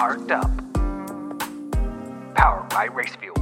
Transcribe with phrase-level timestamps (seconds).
[0.00, 0.50] Parked Up.
[2.34, 3.38] Powered by Race Fuels.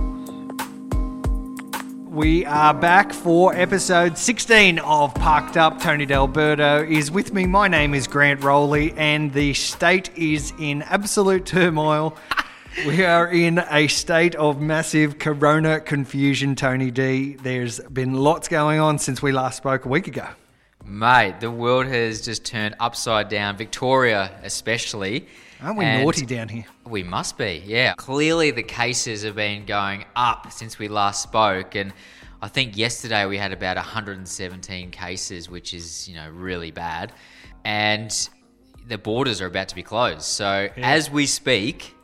[2.08, 5.80] We are back for episode 16 of Parked Up.
[5.80, 7.46] Tony D'Alberto is with me.
[7.46, 12.16] My name is Grant Rowley, and the state is in absolute turmoil.
[12.88, 17.34] we are in a state of massive corona confusion, Tony D.
[17.34, 20.26] There's been lots going on since we last spoke a week ago.
[20.84, 23.56] Mate, the world has just turned upside down.
[23.56, 25.28] Victoria, especially.
[25.60, 26.64] Aren't we And naughty down here?
[26.86, 27.94] We must be, yeah.
[27.94, 31.92] Clearly, the cases have been going up since we last spoke, and
[32.40, 37.12] I think yesterday we had about 117 cases, which is you know really bad,
[37.64, 38.12] and
[38.86, 40.22] the borders are about to be closed.
[40.22, 41.94] So as we speak,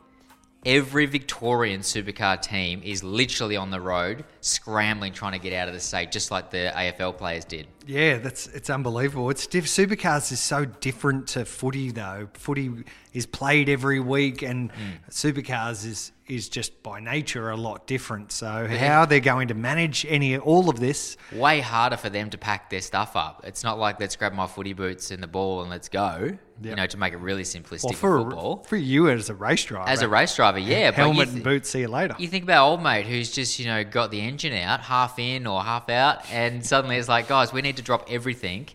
[0.65, 5.73] every Victorian supercar team is literally on the road, scrambling, trying to get out of
[5.73, 7.67] the state, just like the AFL players did.
[7.85, 9.29] Yeah, that's it's unbelievable.
[9.29, 12.27] It's diff- supercars is so different to footy though.
[12.33, 12.71] Footy
[13.13, 15.09] is played every week, and hmm.
[15.09, 18.31] supercars is is just by nature a lot different.
[18.31, 21.17] So how they're going to manage any all of this?
[21.31, 23.41] way harder for them to pack their stuff up.
[23.43, 26.35] It's not like let's grab my footy boots and the ball and let's go.
[26.63, 28.63] You know, to make it really simplistic Well, for football.
[28.63, 31.69] for you as a race driver, As a race driver, yeah, helmet you, and boots.
[31.69, 32.15] See you later.
[32.17, 35.45] you think about old mate who's just you know got the engine out, half in
[35.45, 38.69] or half out, and suddenly it's like, guys, we need to drop everything,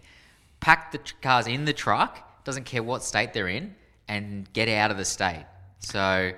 [0.61, 3.75] pack the tr- cars in the truck, doesn't care what state they're in,
[4.07, 5.47] and get out of the state.
[5.79, 6.33] So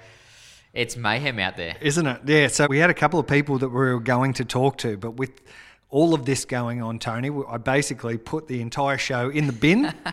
[0.74, 1.76] it's mayhem out there.
[1.80, 2.20] Isn't it?
[2.26, 2.48] Yeah.
[2.48, 5.12] So we had a couple of people that we were going to talk to, but
[5.12, 5.40] with
[5.90, 9.94] all of this going on, Tony, I basically put the entire show in the bin.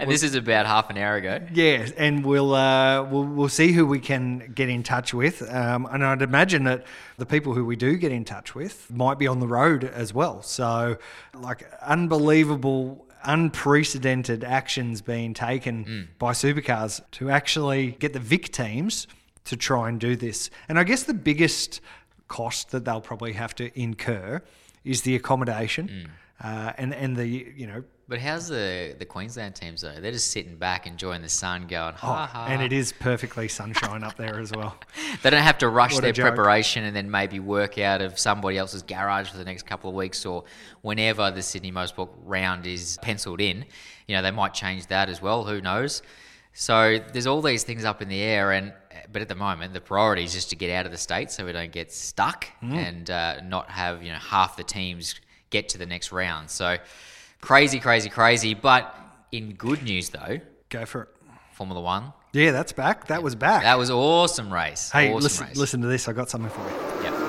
[0.00, 1.40] And this is about half an hour ago.
[1.52, 5.86] Yeah, and we'll uh, we'll we'll see who we can get in touch with, um,
[5.92, 6.86] and I'd imagine that
[7.18, 10.14] the people who we do get in touch with might be on the road as
[10.14, 10.40] well.
[10.40, 10.96] So,
[11.34, 19.06] like unbelievable, unprecedented actions being taken by supercars to actually get the Vic teams
[19.44, 20.50] to try and do this.
[20.68, 21.80] And I guess the biggest
[22.28, 24.42] cost that they'll probably have to incur
[24.84, 26.08] is the accommodation,
[26.42, 30.00] uh, and and the you know But how's the the Queensland teams though?
[30.00, 32.46] They're just sitting back, enjoying the sun, going ha ha.
[32.46, 34.76] Oh, and it is perfectly sunshine up there as well.
[35.22, 38.56] They don't have to rush What their preparation and then maybe work out of somebody
[38.56, 40.44] else's garage for the next couple of weeks or
[40.80, 43.66] whenever the Sydney Motorsport round is penciled in.
[44.06, 45.44] You know, they might change that as well.
[45.44, 46.00] Who knows?
[46.52, 48.72] So there's all these things up in the air, and
[49.12, 51.44] but at the moment the priority is just to get out of the state so
[51.46, 52.74] we don't get stuck Mm.
[52.74, 55.14] and uh, not have you know half the teams
[55.50, 56.50] get to the next round.
[56.50, 56.76] So
[57.40, 58.54] crazy, crazy, crazy.
[58.54, 58.94] But
[59.32, 61.08] in good news though, Go for it.
[61.52, 62.12] Formula One.
[62.32, 63.08] Yeah, that's back.
[63.08, 63.62] That was back.
[63.64, 64.90] That was awesome race.
[64.92, 65.56] hey, awesome listen, race.
[65.56, 66.08] listen to this.
[66.08, 67.02] I got something for you.
[67.04, 67.19] Yep.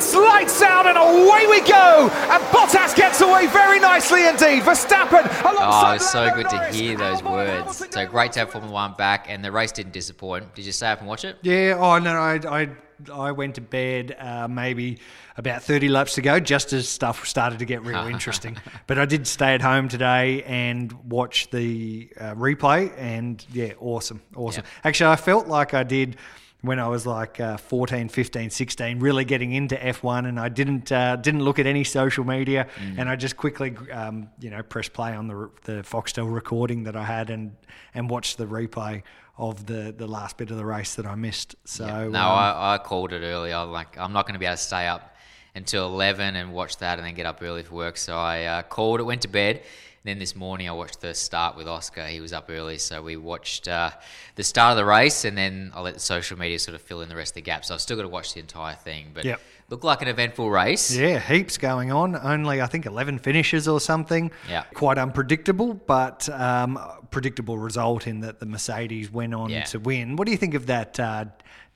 [0.00, 2.08] And it's lights out and away we go.
[2.10, 4.62] And Bottas gets away very nicely indeed.
[4.62, 7.86] Verstappen Oh, alongside it's so Lando good to hear those Albon, words.
[7.90, 10.54] So great to have Formula One back, and the race didn't disappoint.
[10.54, 11.36] Did you stay up and watch it?
[11.42, 11.76] Yeah.
[11.78, 12.68] Oh no, I I
[13.12, 15.00] I went to bed uh, maybe
[15.36, 18.56] about thirty laps ago, just as stuff started to get real interesting.
[18.86, 24.22] But I did stay at home today and watch the uh, replay, and yeah, awesome,
[24.34, 24.64] awesome.
[24.64, 24.70] Yeah.
[24.88, 26.16] Actually, I felt like I did.
[26.62, 30.92] When I was like uh, 14, 15, 16, really getting into F1, and I didn't
[30.92, 34.92] uh, didn't look at any social media, and I just quickly, um, you know, pressed
[34.92, 37.56] play on the the Foxtel recording that I had, and
[37.94, 39.02] and watched the replay
[39.38, 41.56] of the the last bit of the race that I missed.
[41.64, 43.52] So no, um, I, I called it early.
[43.52, 45.16] I like I'm not going to be able to stay up
[45.54, 47.96] until 11 and watch that, and then get up early for work.
[47.96, 49.62] So I uh, called it, went to bed.
[50.02, 52.06] Then this morning I watched the start with Oscar.
[52.06, 53.90] He was up early, so we watched uh,
[54.34, 57.02] the start of the race, and then I let the social media sort of fill
[57.02, 57.68] in the rest of the gaps.
[57.68, 59.10] So I've still got to watch the entire thing.
[59.12, 59.40] But Yep.
[59.68, 60.90] looked like an eventful race.
[60.96, 62.16] Yeah, heaps going on.
[62.16, 64.30] Only I think eleven finishes or something.
[64.48, 64.62] Yeah.
[64.72, 66.78] quite unpredictable, but um,
[67.10, 69.64] predictable result in that the Mercedes went on Yeah.
[69.64, 70.16] to win.
[70.16, 70.98] What do you think of that?
[70.98, 71.26] Uh,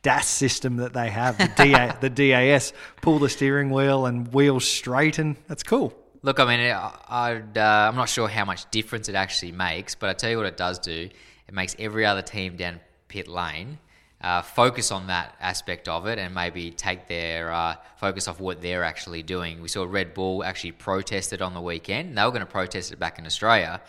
[0.01, 4.67] DAS system that they have, the, DA, the DAS, pull the steering wheel and wheels
[4.69, 5.35] straighten.
[5.49, 5.95] That's cool.
[6.25, 9.95] Look, I mean, I, I'd, uh, I'm not sure how much difference it actually makes,
[9.95, 11.11] but I tell you what it does do.
[11.49, 13.79] It makes every other team down pit lane
[14.23, 18.62] uh, focus on that aspect of it and maybe take their uh, focus off what
[18.62, 19.61] they're actually doing.
[19.61, 22.17] We saw Red Bull actually protest it on the weekend.
[22.17, 23.82] They were going to protest it back in Australia.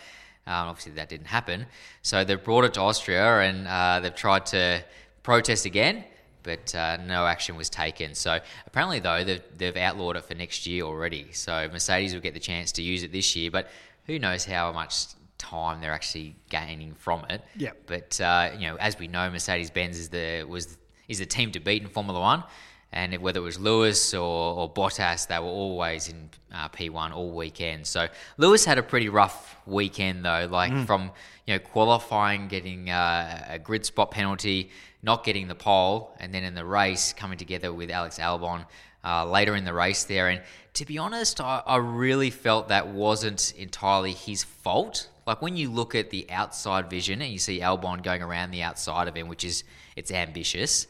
[0.46, 1.68] Um, obviously, that didn't happen.
[2.02, 4.84] So they've brought it to Austria and uh, they've tried to
[5.24, 6.04] protest again
[6.46, 8.16] but uh, no action was taken.
[8.16, 11.34] So apparently, though, they've, they've outlawed it for next year already.
[11.34, 13.68] So Mercedes will get the chance to use it this year, but
[14.06, 15.08] who knows how much
[15.38, 17.42] time they're actually gaining from it.
[17.58, 17.78] Yep.
[17.88, 20.78] But uh, you know, as we know, Mercedes Benz is the was
[21.08, 22.44] is the team to beat in Formula One.
[22.92, 27.32] and whether it was Lewis or, or Bottas, they were always in uh, P1 all
[27.32, 27.86] weekend.
[27.86, 28.08] So
[28.38, 31.12] Lewis had a pretty rough weekend though, like from
[31.46, 34.70] you know qualifying, getting uh, a grid spot penalty,
[35.06, 38.66] not getting the pole, and then in the race coming together with Alex Albon
[39.06, 40.30] uh, later in the race there.
[40.30, 40.42] And
[40.74, 45.10] to be honest, I, I really felt that wasn't entirely his fault.
[45.28, 48.64] Like when you look at the outside vision and you see Albon going around the
[48.64, 49.64] outside of him, which is
[49.96, 50.88] it's ambitious.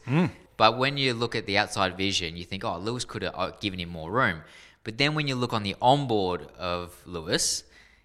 [0.56, 3.50] But when you look at the outside vision, you think, oh, Lewis could have uh,
[3.60, 4.40] given him more room.
[4.82, 7.64] But then when you look on the onboard of Lewis,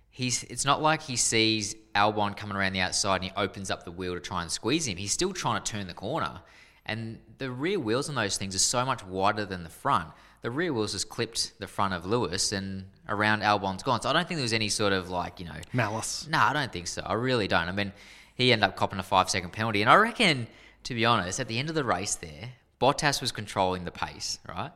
[0.09, 3.83] he's it's not like he sees Albon coming around the outside and he opens up
[3.83, 4.97] the wheel to try and squeeze him.
[4.97, 6.41] He's still trying to turn the corner.
[6.85, 10.09] And the rear wheels on those things are so much wider than the front.
[10.41, 14.01] The rear wheels just clipped the front of Lewis and around Albon's gone.
[14.01, 16.27] So I don't think there was any sort of like, you know, Malice.
[16.27, 17.03] no, I don't think so.
[17.05, 17.67] I really don't.
[17.67, 17.93] I mean,
[18.35, 19.81] he ended up copping a five second penalty.
[19.81, 20.47] And I reckon,
[20.83, 24.39] to be honest, at the end of the race there, Bottas was controlling the pace,
[24.49, 24.71] right?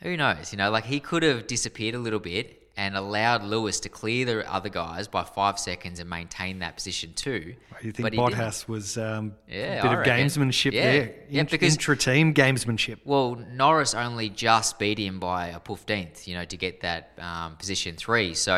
[0.00, 0.52] Who knows?
[0.52, 4.24] You know, like he could have disappeared a little bit and allowed Lewis to clear
[4.24, 7.54] the other guys by five seconds and maintain that position too.
[7.82, 8.14] You think.
[8.14, 10.26] Bottas was um, Yeah, a bit I of reckon.
[10.26, 10.82] gamesmanship Yeah.
[10.82, 11.14] there?
[11.28, 12.98] Yeah, Int- because- intra-team gamesmanship.
[13.04, 17.56] Well, Norris only just beat him by a fifteenth, you know, to get that um,
[17.56, 18.32] position three.
[18.34, 18.56] So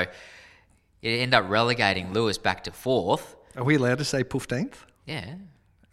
[1.03, 3.35] it ended up relegating Lewis back to fourth.
[3.57, 4.85] Are we allowed to say fifteenth?
[5.07, 5.35] Yeah.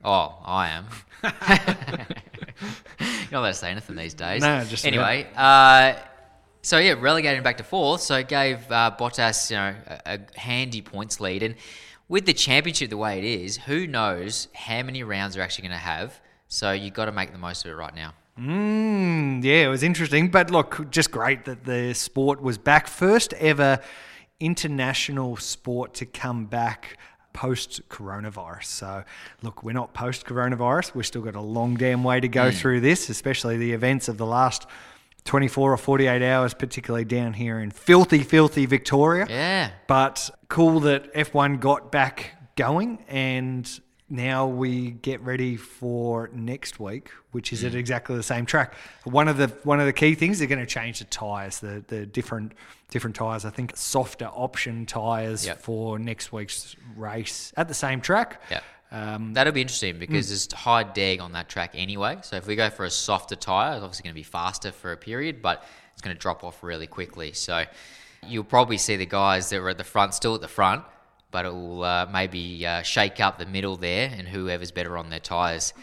[0.03, 0.85] Oh, I am.
[2.99, 4.41] You're not allowed to say anything these days.
[4.43, 5.27] No, just anyway.
[5.35, 5.93] Uh,
[6.61, 8.01] so yeah, relegating back to fourth.
[8.01, 11.43] So it gave uh, Bottas, you know, a, a handy points lead.
[11.43, 11.55] And
[12.07, 15.79] with the championship the way it is, who knows how many rounds they're actually going
[15.79, 16.19] to have?
[16.47, 18.13] So you have got to make the most of it right now.
[18.39, 20.29] Mm, yeah, it was interesting.
[20.29, 22.87] But look, just great that the sport was back.
[22.87, 23.79] First ever
[24.39, 26.97] international sport to come back
[27.33, 28.65] post coronavirus.
[28.65, 29.03] So,
[29.41, 30.95] look, we're not post coronavirus.
[30.95, 34.17] We've still got a long damn way to go through this, especially the events of
[34.17, 34.67] the last
[35.25, 39.27] 24 or 48 hours, particularly down here in filthy, filthy Victoria.
[39.29, 39.71] Yeah.
[39.87, 43.79] But cool that F1 got back going and
[44.11, 47.75] now we get ready for next week, which is at mm.
[47.75, 48.73] exactly the same track.
[49.05, 51.83] One of the one of the key things they're going to change the tires, the
[51.87, 52.53] the different
[52.89, 53.45] different tires.
[53.45, 55.61] I think softer option tires Yep.
[55.61, 58.41] for next week's race at the same track.
[58.51, 58.59] Yeah.
[58.91, 62.17] Um, That'll be interesting because there's high deg on that track anyway.
[62.23, 64.91] So if we go for a softer tyre, it's obviously going to be faster for
[64.91, 67.31] a period, but it's going to drop off really quickly.
[67.31, 67.63] So
[68.27, 70.83] you'll probably see the guys that were at the front still at the front,
[71.31, 75.09] but it will uh, maybe uh, shake up the middle there and whoever's better on
[75.09, 75.73] their tyres.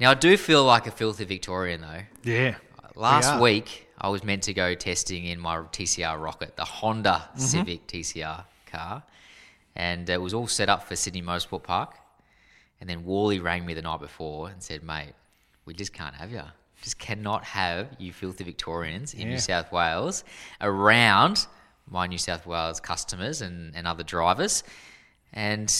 [0.00, 2.02] Now I do feel like a filthy Victorian though.
[2.24, 2.56] yeah.
[2.96, 3.40] Last are.
[3.40, 8.44] week, I was meant to go testing in my TCR Rocket, the Honda Civic TCR
[8.66, 9.02] car,
[9.76, 11.94] and it was all set up for Sydney Motorsport Park.
[12.80, 15.12] And then Wally rang me the night before and said, "Mate,
[15.66, 16.42] we just can't have you.
[16.82, 19.28] Just cannot have you filthy Victorians in Yeah.
[19.28, 20.24] New South Wales
[20.62, 21.46] around
[21.86, 24.64] my New South Wales customers and, and other drivers."
[25.32, 25.72] And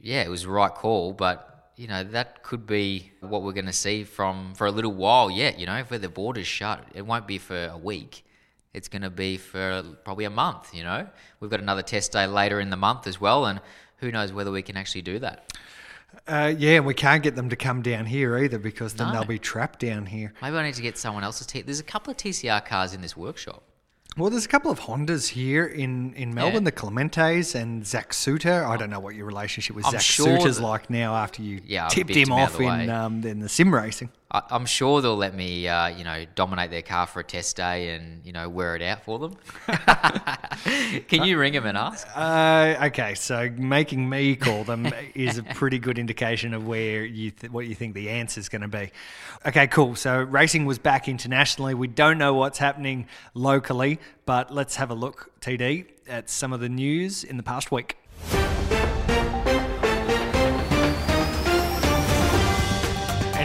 [0.00, 3.66] yeah, it was the right call, but you know that could be what we're going
[3.66, 5.58] to see from for a little while yet.
[5.58, 8.24] You know, if the borders shut, it won't be for a week.
[8.74, 10.74] It's going to be for probably a month.
[10.74, 11.08] You know,
[11.40, 13.60] we've got another test day later in the month as well, and
[13.98, 15.52] who knows whether we can actually do that.
[16.26, 19.12] Uh, yeah, and we can't get them to come down here either because then No.
[19.14, 20.32] they'll be trapped down here.
[20.42, 21.46] Maybe I need to get someone else's.
[21.46, 23.62] T- There's a couple of TCR cars in this workshop.
[24.16, 28.64] Well, there's a couple of Hondas here in, in Melbourne, the Clementes and Zac Soutar.
[28.66, 31.40] I don't know what your relationship with I'm Zach sure Soutar's that- like now after
[31.42, 34.10] you Yeah, tipped him him off in, um, in the sim racing.
[34.30, 37.56] I, I'm sure they'll let me, uh, you know, dominate their car for a test
[37.56, 39.36] day and you know wear it out for them.
[41.08, 42.06] Can you ring them and ask?
[42.14, 47.30] Uh, okay, so making me call them is a pretty good indication of where you
[47.30, 48.90] th- what you think the answer is going to be.
[49.46, 49.94] Okay, cool.
[49.94, 51.74] So racing was back internationally.
[51.74, 56.60] We don't know what's happening locally, but let's have a look, TD, at some of
[56.60, 57.96] the news in the past week.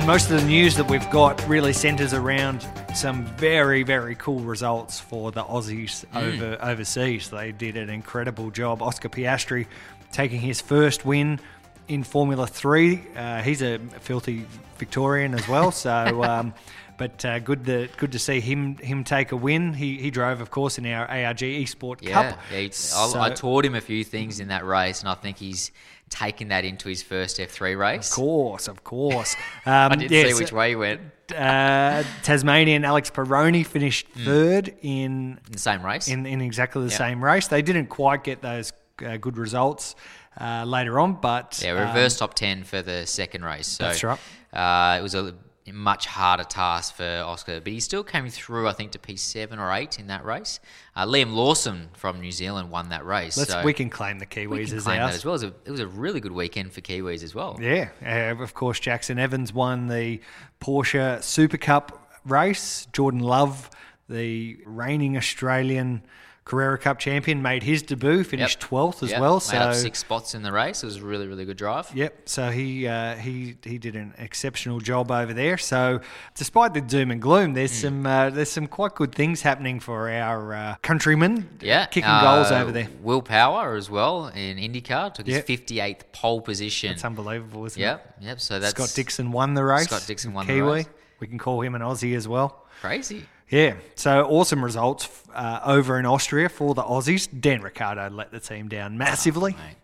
[0.03, 4.41] And most of the news that we've got really centres around some very, very cool
[4.41, 7.29] results for the Aussies over overseas.
[7.29, 8.81] They did an incredible job.
[8.81, 9.65] Oscar Piastri
[10.11, 11.39] taking his first win
[11.87, 13.01] in Formula Three.
[13.15, 14.45] Uh, he's a filthy
[14.77, 16.21] Victorian as well, so.
[16.29, 16.53] Um,
[16.95, 19.73] but uh, good, to, good to see him him take a win.
[19.73, 22.39] He, he drove, of course, in our ARG Esport Yeah, Cup.
[22.51, 25.71] yeah So- I taught him a few things in that race, and I think he's
[26.09, 28.09] taken that into his first F3 race.
[28.11, 29.35] Of course, of course.
[29.65, 30.99] Um, I didn't see which way he went
[31.31, 36.07] uh, Tasmanian Alex Peroni finished third in in the same race.
[36.07, 36.97] in, in exactly the Yeah.
[36.97, 37.47] same race.
[37.47, 38.73] They didn't quite get those
[39.05, 39.95] uh, good results
[40.39, 43.67] uh, later on, but yeah, um, reverse top ten for the second race.
[43.67, 44.19] So that's right.
[44.51, 45.33] Uh, it was a
[45.71, 49.71] much harder task for Oscar, but he still came through, I think, to P7 or
[49.71, 50.59] 8 in that race.
[50.95, 53.37] Uh, Liam Lawson from New Zealand won that race.
[53.37, 55.15] Let's, so we can claim the Kiwis as ours.
[55.15, 55.35] as well.
[55.35, 57.57] It was, a, it was a really good weekend for Kiwis as well.
[57.61, 60.19] Yeah, uh, of course, Jaxon Evans won the
[60.59, 62.87] Porsche Super Cup race.
[62.91, 63.69] Jordan Love,
[64.09, 66.03] the reigning Australian
[66.45, 68.69] Carrera Cup champion, made his debut, finished Yep.
[68.69, 69.35] 12th as Yep, well.
[69.35, 70.83] made So six spots in the race.
[70.83, 71.89] It was a really, really good drive.
[71.95, 72.23] Yep.
[72.25, 75.57] So he uh, he he did an exceptional job over there.
[75.57, 76.01] So
[76.35, 77.87] despite the doom and gloom, there's Hmm.
[77.87, 81.47] some uh, there's some quite good things happening for our uh, countrymen.
[81.61, 82.87] Yeah, kicking uh, goals over there.
[83.01, 86.91] Will Power as well in IndyCar took his 58th pole position.
[86.91, 87.85] It's unbelievable, isn't it?
[87.85, 88.41] Yep, yep.
[88.41, 89.85] So that's Scott Dixon won the race.
[89.85, 90.71] Scott Dixon won the Kiwi.
[90.73, 90.85] race.
[91.23, 92.65] We can call him an Aussie as well.
[92.81, 93.23] crazy.
[93.49, 97.29] Yeah, so awesome results uh, over in Austria for the Aussies.
[97.39, 99.53] Dan Ricciardo let the team down massively.
[99.53, 99.77] Mate.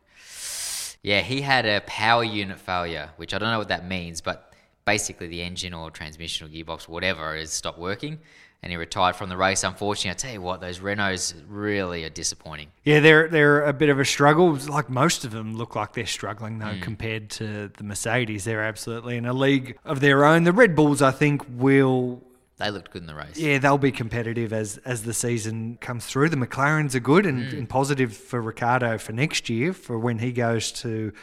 [1.02, 4.54] Yeah, he had a power unit failure, which I don't know what that means, but
[4.84, 8.20] basically the engine or transmission or gearbox, whatever, has stopped working,
[8.62, 9.64] and he retired from the race.
[9.64, 12.68] Unfortunately, I tell you what, those Renaults really are disappointing.
[12.84, 14.54] Yeah, they're they're a bit of a struggle.
[14.56, 16.82] Like most of them look like they're struggling though Hmm.
[16.82, 18.44] compared to the Mercedes.
[18.44, 20.44] They're absolutely in a league of their own.
[20.44, 22.22] The Red Bulls, I think, will
[22.58, 23.38] They looked good in the race.
[23.38, 26.28] yeah they'll be competitive as as the season comes through.
[26.30, 27.58] The McLarens are good and, Hmm.
[27.60, 31.14] and positive for Ricciardo for next year for when he goes to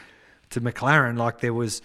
[0.50, 1.18] to McLaren.
[1.18, 1.82] Like there was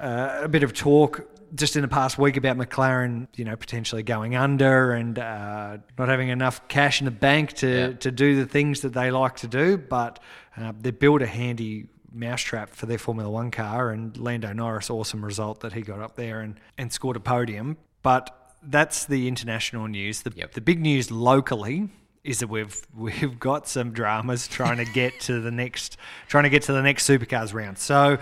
[0.00, 1.28] uh, a bit of talk.
[1.54, 6.08] Just in the past week about McLaren, you know, potentially going under and uh, not
[6.08, 7.92] having enough cash in the bank to, Yeah.
[7.98, 10.18] to do the things that they like to do, but
[10.56, 15.24] uh, they built a handy mousetrap for their Formula One car, and Lando Norris, awesome
[15.24, 17.76] result that he got up there and, and scored a podium.
[18.02, 18.30] But
[18.62, 20.22] that's the international news.
[20.22, 20.52] The, Yep.
[20.52, 21.88] the big news locally
[22.24, 25.96] is that we've we've got some dramas trying to get to the next
[26.28, 27.78] trying to get to the next supercars round.
[27.78, 28.18] So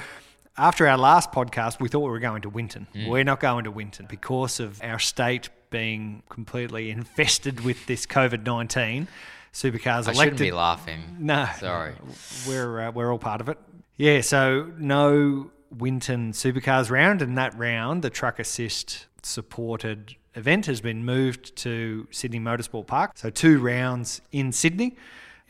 [0.56, 2.86] after our last podcast, we thought we were going to Winton.
[3.06, 8.44] We're not going to Winton because of our state being completely infested with this COVID
[8.44, 9.08] nineteen.
[9.52, 10.16] Supercars I elected.
[10.16, 11.16] shouldn't be laughing.
[11.18, 11.92] No, Sorry.
[12.48, 13.58] we're uh, we're all part of it.
[13.96, 20.80] Yeah, so no Winton Supercars round, and that round, the Truck Assist supported event has
[20.80, 23.12] been moved to Sydney Motorsport Park.
[23.16, 24.96] So two rounds in Sydney,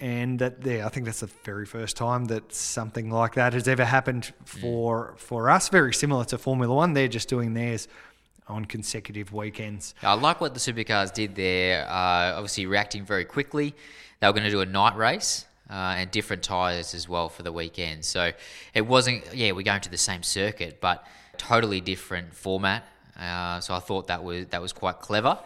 [0.02, 3.68] and that yeah, I think that's the very first time that something like that has
[3.68, 5.68] ever happened for for us.
[5.68, 7.86] Very similar to Formula One, they're just doing theirs
[8.48, 9.94] on consecutive weekends.
[10.02, 11.84] I like what the supercars did there.
[11.88, 13.74] Uh, obviously, reacting very quickly.
[14.18, 17.44] They were going to do a night race uh, and different tyres as well for
[17.44, 18.04] the weekend.
[18.04, 18.32] So
[18.74, 21.06] it wasn't, yeah, we're going to the same circuit, but
[21.38, 22.84] totally different format.
[23.18, 25.38] Uh, so I thought that was that was quite clever.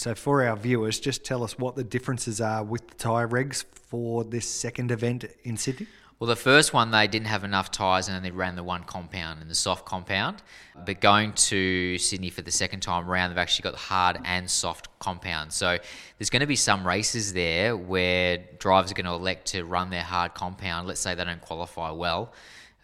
[0.00, 3.64] So for our viewers, just tell us what the differences are with the tyre regs
[3.90, 5.88] for this second event in Sydney.
[6.18, 9.42] Well, the first one they didn't have enough tyres, and they ran the one compound
[9.42, 10.42] and the soft compound.
[10.86, 14.48] But going to Sydney for the second time round, they've actually got the hard and
[14.48, 15.52] soft compound.
[15.52, 15.76] So
[16.18, 19.90] there's going to be some races there where drivers are going to elect to run
[19.90, 20.88] their hard compound.
[20.88, 22.32] Let's say they don't qualify well,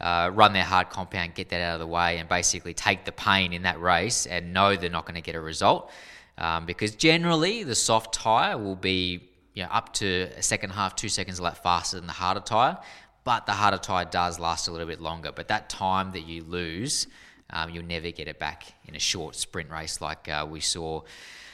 [0.03, 3.13] uh, run their hard compound, get that out of the way, and basically take the
[3.13, 5.91] pain in that race and know they're not going to get a result.
[6.39, 10.95] Um, because generally, the soft tyre will be you know, up to a second half,
[10.95, 12.79] two seconds a lap faster than the harder tyre.
[13.25, 15.33] But the harder tyre does last a little bit longer.
[15.33, 17.07] But that time that you lose,
[17.51, 21.03] um, you'll never get it back in a short sprint race like uh, we saw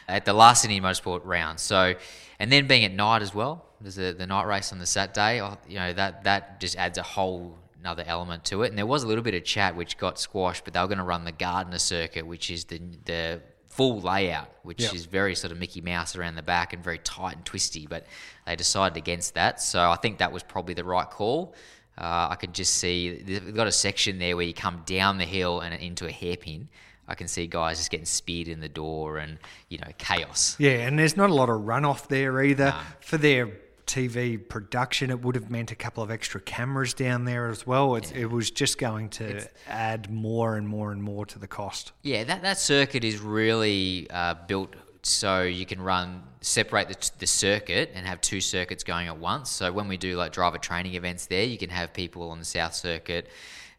[0.08, 1.60] at the last Sydney Motorsport round.
[1.60, 1.94] So,
[2.38, 5.40] and then being at night as well, there's a, the night race on the Saturday.
[5.40, 8.68] oh, You know that that just adds a whole another element to it.
[8.68, 10.98] And there was a little bit of chat which got squashed, but they were going
[10.98, 13.40] to run the Gardner circuit, which is the the
[13.72, 14.94] full layout, which Yep.
[14.94, 17.86] is very sort of Mickey Mouse around the back and very tight and twisty.
[17.86, 18.06] But
[18.46, 21.54] they decided against that, so I think that was probably the right call.
[21.96, 25.24] Uh, I could just see they've got a section there where you come down the
[25.24, 26.68] hill and into a hairpin.
[27.08, 29.38] I can see guys just getting speared in the door and
[29.68, 30.56] you know chaos.
[30.58, 32.66] Yeah, and there's not a lot of runoff there either.
[32.66, 32.80] No.
[33.00, 33.50] For their
[33.92, 37.96] TV production, it would have meant a couple of extra cameras down there as well.
[37.96, 41.92] It's, It was just going to add more and more and more to the cost.
[42.00, 47.26] Yeah, that, that circuit is really uh, built so you can run separate the, the
[47.26, 49.50] circuit and have two circuits going at once.
[49.50, 52.44] So when we do like driver training events there, you can have people on the
[52.46, 53.28] south circuit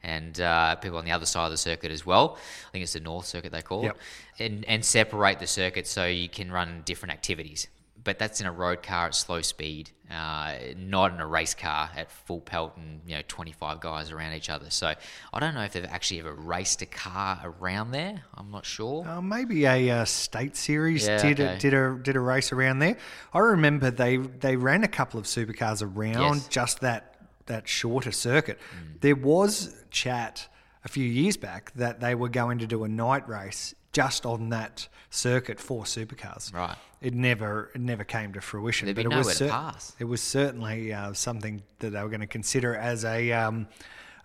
[0.04, 2.38] and uh, people on the other side of the circuit as well.
[2.68, 3.98] I think it's the north circuit they call Yep.
[4.38, 7.68] it, and and separate the circuit so you can run different activities.
[8.04, 11.90] But that's in a road car at slow speed, uh, not in a race car
[11.96, 14.70] at full pelt and you know 25 guys around each other.
[14.70, 14.94] So
[15.34, 18.24] I don't know if they've actually ever raced a car around there.
[18.36, 19.08] I'm not sure.
[19.08, 22.80] Uh, maybe a uh, state series Yeah, did a, did a did a race around
[22.80, 22.98] there.
[23.34, 26.48] I remember they they ran a couple of supercars around Yes.
[26.50, 28.60] just that that shorter circuit.
[29.02, 30.48] There was chat
[30.86, 34.50] a few years back that they were going to do a night race just on
[34.50, 36.54] that circuit for supercars.
[36.54, 36.76] Right.
[37.02, 38.88] It never it never came to fruition.
[38.88, 39.96] There'd be but it was to pass.
[40.00, 43.68] It was certainly uh, something that they were going to consider as a um,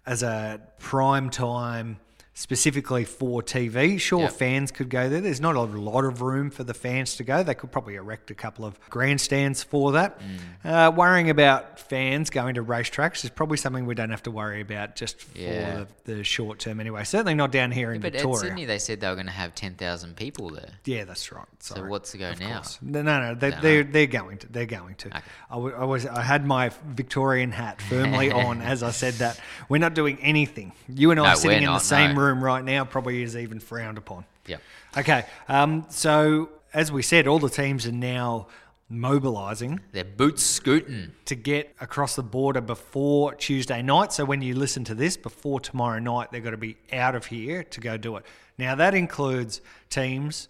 [0.07, 1.99] as a prime time
[2.39, 3.99] specifically for TV.
[3.99, 4.33] Sure, Yep.
[4.33, 5.21] fans could go there.
[5.21, 7.43] There's not a lot of room for the fans to go.
[7.43, 10.21] They could probably erect a couple of grandstands for that.
[10.65, 10.89] Mm.
[10.89, 14.61] Uh, worrying about fans going to racetracks is probably something we don't have to worry
[14.61, 15.85] about just for Yeah.
[16.05, 17.03] the, the short term anyway.
[17.03, 18.39] Certainly not down here in But Victoria.
[18.39, 20.71] Sydney, they said they were going to have 10,000 people there.
[20.85, 21.45] Yeah, that's right.
[21.59, 22.55] So what's the go now?
[22.61, 22.79] course.
[22.81, 23.35] No, no, no.
[23.35, 24.47] They, Don't they're, they're going to.
[24.53, 25.17] They're going to.
[25.17, 26.07] I, w- I was.
[26.07, 29.41] I had my Victorian hat firmly on as I said that.
[29.69, 30.73] We're not doing anything.
[30.89, 32.21] You and I No, are sitting in the same no.
[32.23, 32.85] room right now.
[32.85, 34.25] Probably is even frowned upon.
[34.47, 34.63] Yep.
[34.97, 35.25] Okay.
[35.49, 38.47] Um, so as we said, all the teams are now
[38.91, 41.13] mobilising They're boots scooting.
[41.27, 44.13] to get across the border before Tuesday night.
[44.13, 47.27] So when you listen to this, before tomorrow night, they've got to be out of
[47.27, 48.25] here to go do it.
[48.57, 50.49] Now that includes teams,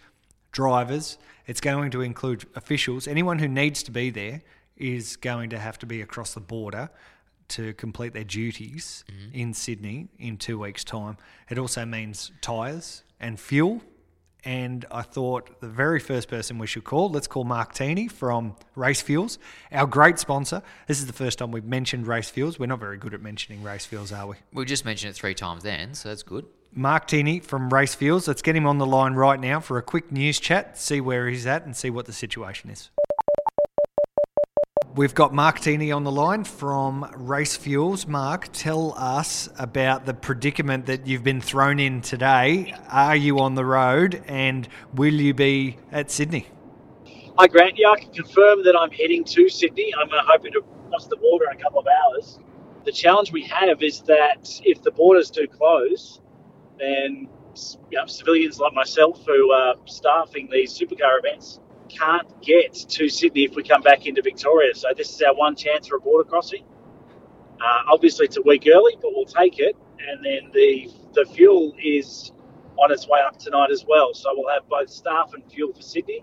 [0.52, 1.18] drivers.
[1.46, 3.08] It's going to include officials.
[3.08, 4.42] Anyone who needs to be there
[4.76, 6.90] is going to have to be across the border
[7.48, 9.34] to complete their duties mm-hmm.
[9.34, 11.16] in Sydney in two weeks' time.
[11.50, 13.82] It also means tyres and fuel.
[14.44, 18.54] And I thought the very first person we should call, let's call Mark Teeney from
[18.76, 19.38] Race Fuels,
[19.72, 20.62] our great sponsor.
[20.86, 22.56] This is the first time we've mentioned Race Fuels.
[22.56, 24.36] We're not very good at mentioning Race Fuels, are we?
[24.52, 26.46] We just mentioned it three times then, so that's good.
[26.72, 28.28] Mark Teeney from Race Fuels.
[28.28, 31.28] Let's get him on the line right now for a quick news chat, see where
[31.28, 32.90] he's at, and see what the situation is.
[34.98, 38.08] We've got Mark Teeney on the line from Race Fuels.
[38.08, 42.74] Mark, tell us about the predicament that you've been thrown in today.
[42.90, 46.48] Are you on the road and will you be at Sydney?
[47.38, 47.78] Hi, Grant.
[47.78, 49.94] Yeah, I can confirm that I'm heading to Sydney.
[49.96, 52.40] I'm uh, hoping to cross the border in a couple of hours.
[52.84, 56.20] The challenge we have is that if the borders do close,
[56.76, 57.28] then
[57.92, 63.44] you know, civilians like myself who are staffing these supercar events can't get to Sydney
[63.44, 64.74] if we come back into Victoria.
[64.74, 66.64] So this is our one chance for a border crossing.
[67.60, 69.76] Uh, obviously, it's a week early, but we'll take it.
[69.98, 72.32] And then the the fuel is
[72.78, 74.14] on its way up tonight as well.
[74.14, 76.22] So we'll have both staff and fuel for Sydney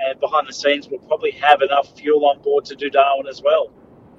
[0.00, 3.42] and behind the scenes we'll probably have enough fuel on board to do Darwin as
[3.42, 3.70] well.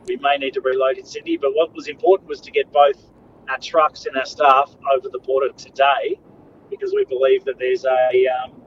[0.07, 2.97] We may need to reload in Sydney, but what was important was to get both
[3.49, 6.19] our trucks and our staff over the border today
[6.69, 8.58] because we believe that there's a um,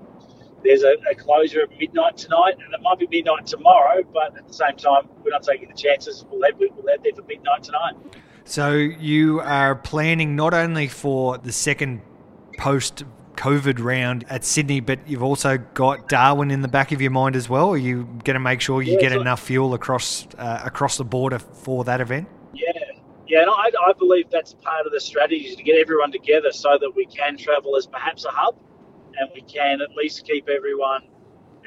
[0.65, 4.03] there's a, a closure at midnight tonight, and it might be midnight tomorrow.
[4.13, 6.25] But at the same time, we're not taking the chances.
[6.31, 7.95] We'll head, we'll head there for midnight tonight.
[8.45, 12.03] So you are planning not only for the second
[12.59, 13.05] post
[13.37, 17.35] COVID round at Sydney, but you've also got Darwin in the back of your mind
[17.35, 17.71] as well.
[17.71, 21.05] Are you going to make sure you Yeah, get enough fuel across uh, across the
[21.05, 22.29] border for that event?
[22.53, 22.73] Yeah,
[23.27, 26.77] yeah, and I, I believe that's part of the strategy to get everyone together so
[26.81, 28.57] that we can travel as perhaps a hub,
[29.19, 31.03] and we can at least keep everyone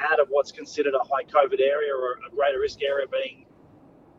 [0.02, 3.46] out of what's considered a high COVID area or a greater risk area, being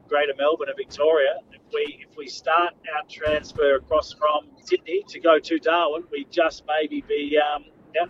[0.09, 1.35] Greater Melbourne and Victoria.
[1.53, 6.27] If we if we start our transfer across from Sydney to go to Darwin, we
[6.31, 8.07] just maybe be um, yeah,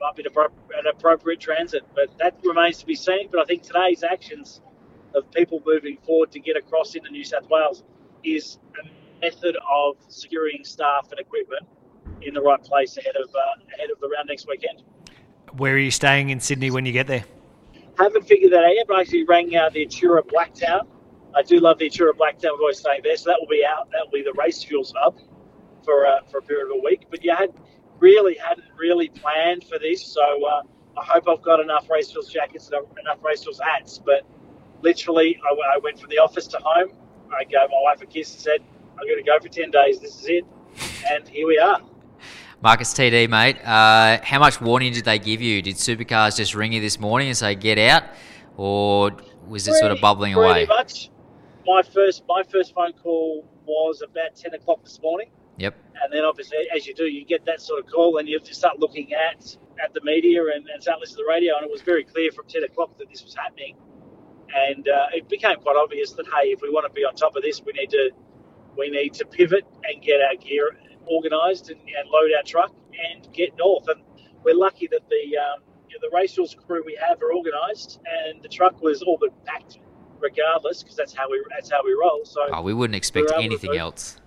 [0.00, 0.32] might be an
[0.78, 3.28] an appropriate transit, but that remains to be seen.
[3.30, 4.60] But I think today's actions
[5.14, 7.84] of people moving forward to get across into New South Wales
[8.24, 11.66] is a method of securing staff and equipment
[12.22, 14.82] in the right place ahead of uh, ahead of the round next weekend.
[15.56, 17.24] Where are you staying in Sydney when you get there?
[17.98, 20.86] Haven't figured that out yet, but I actually rang out the Atura Blacktown.
[21.34, 22.52] I do love the Atura Blacktown.
[22.52, 23.90] We're always staying there, so that will be out.
[23.92, 25.18] That will be the race fuels hub
[25.84, 27.06] for uh, for a period of a week.
[27.10, 27.50] But yeah, had
[27.98, 30.62] really hadn't really planned for this, so uh,
[30.98, 33.98] I hope I've got enough race fuels jackets and enough race fuels hats.
[34.04, 34.26] But
[34.82, 36.92] literally, I, I went from the office to home.
[37.34, 38.60] I gave my wife a kiss and said,
[38.98, 40.00] "I'm going to go for ten days.
[40.00, 40.44] This is it,"
[41.10, 41.80] and here we are.
[42.62, 43.58] Marcus TD, mate.
[43.64, 45.60] Uh, how much warning did they give you?
[45.62, 48.04] Did Supercars just ring you this morning and say get out,
[48.56, 49.12] or
[49.46, 50.66] was it sort of Pretty- bubbling pretty away?
[50.66, 51.10] Much.
[51.66, 55.30] My first my first phone call was about ten o'clock this morning.
[55.58, 55.74] Yep.
[56.02, 58.46] And then obviously, as you do, you get that sort of call, and you have
[58.46, 61.56] to start looking at at the media and, and start listening to the radio.
[61.56, 63.76] And it was very clear from ten o'clock that this was happening,
[64.54, 67.36] and uh, it became quite obvious that hey, if we want to be on top
[67.36, 68.10] of this, we need to
[68.78, 72.72] we need to pivot and get our gear organised and, and load our truck
[73.12, 73.88] and get north.
[73.88, 74.02] And
[74.44, 78.48] we're lucky that the um, you know, the crew we have are organised, and the
[78.48, 79.78] truck was all but packed,
[80.20, 82.24] regardless, because that's how we that's how we roll.
[82.24, 82.40] So.
[82.52, 84.20] Oh, we wouldn't expect We're able to anything else.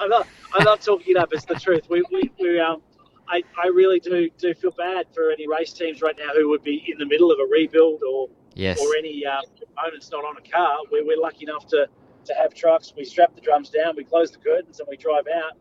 [0.00, 0.26] I'm not.
[0.54, 1.32] I'm not talking it up.
[1.32, 1.88] It's the truth.
[1.88, 2.82] We, we, we um,
[3.28, 6.62] I, I really do do feel bad for any race teams right now who would
[6.62, 8.80] be in the middle of a rebuild or Yes.
[8.80, 10.78] or any um, components not on a car.
[10.90, 11.86] We're, we're lucky enough to
[12.24, 12.92] to have trucks.
[12.96, 15.52] We strap the drums down, we close the curtains, and we drive out.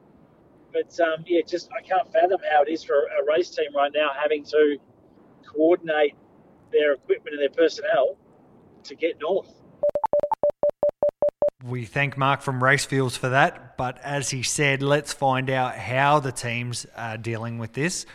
[0.76, 3.92] But um, yeah, just I can't fathom how it is for a race team right
[3.96, 4.78] now having to
[5.48, 6.16] coordinate
[6.74, 8.18] their equipment and their personnel
[8.84, 9.54] to get north.
[11.64, 13.78] We thank Mark from Race Fuels for that.
[13.78, 18.06] But as he said, let's find out how the teams are dealing with this.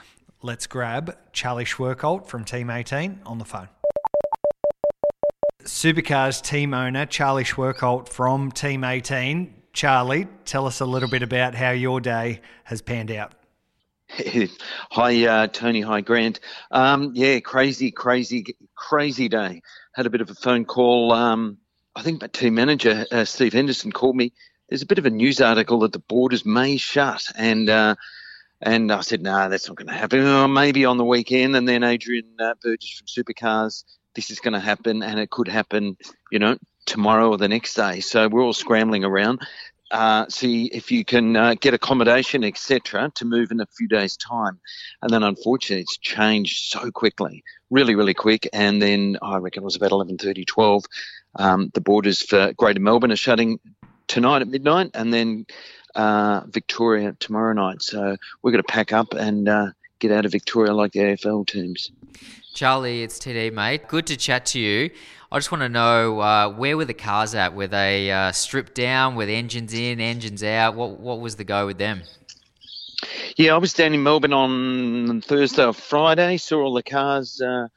[0.42, 3.68] Let's grab Charlie Schwerkolt from Team 18 on the phone.
[5.64, 9.60] Supercars team owner Charlie Schwerkolt from Team 18.
[9.72, 13.33] Charlie, tell us a little bit about how your day has panned out.
[14.90, 15.80] hi, uh, Tony.
[15.83, 16.40] Hi, Grant.
[16.70, 19.62] Um, yeah, crazy, crazy, crazy day.
[19.94, 21.12] Had a bit of a phone call.
[21.12, 21.59] Um,
[21.94, 24.33] I think my team manager, uh, Steve Henderson, called me.
[24.68, 27.24] There's a bit of a news article that the borders may shut.
[27.37, 27.94] And uh,
[28.61, 30.20] and I said, no, nah, that's not going to happen.
[30.20, 31.56] Oh, maybe on the weekend.
[31.56, 35.48] And then Adrian uh, Burgess from Supercars, this is going to happen, and it could
[35.48, 35.96] happen,
[36.30, 38.00] you know, tomorrow or the next day.
[38.00, 39.40] So we're all scrambling around.
[39.90, 44.16] Uh, see if you can uh, get accommodation, etc., to move in a few days'
[44.16, 44.60] time.
[45.02, 48.48] And then, unfortunately, it's changed so quickly, really, really quick.
[48.52, 50.84] And then I reckon it was about 11:30, 12.
[51.34, 53.58] Um, the borders for Greater Melbourne are shutting
[54.06, 55.46] tonight at midnight, and then
[55.96, 57.82] uh, Victoria tomorrow night.
[57.82, 59.66] So we're going to pack up and uh,
[59.98, 61.90] get out of Victoria like the AFL teams.
[62.52, 63.86] Charlie, it's TD, mate.
[63.86, 64.90] Good to chat to you.
[65.30, 67.54] I just want to know uh, where were the cars at?
[67.54, 70.74] Were they uh, stripped down with engines in, engines out?
[70.74, 72.02] What what was the go with them?
[73.36, 76.36] Yeah, I was down in Melbourne on Thursday or Friday.
[76.38, 77.68] Saw all the cars uh,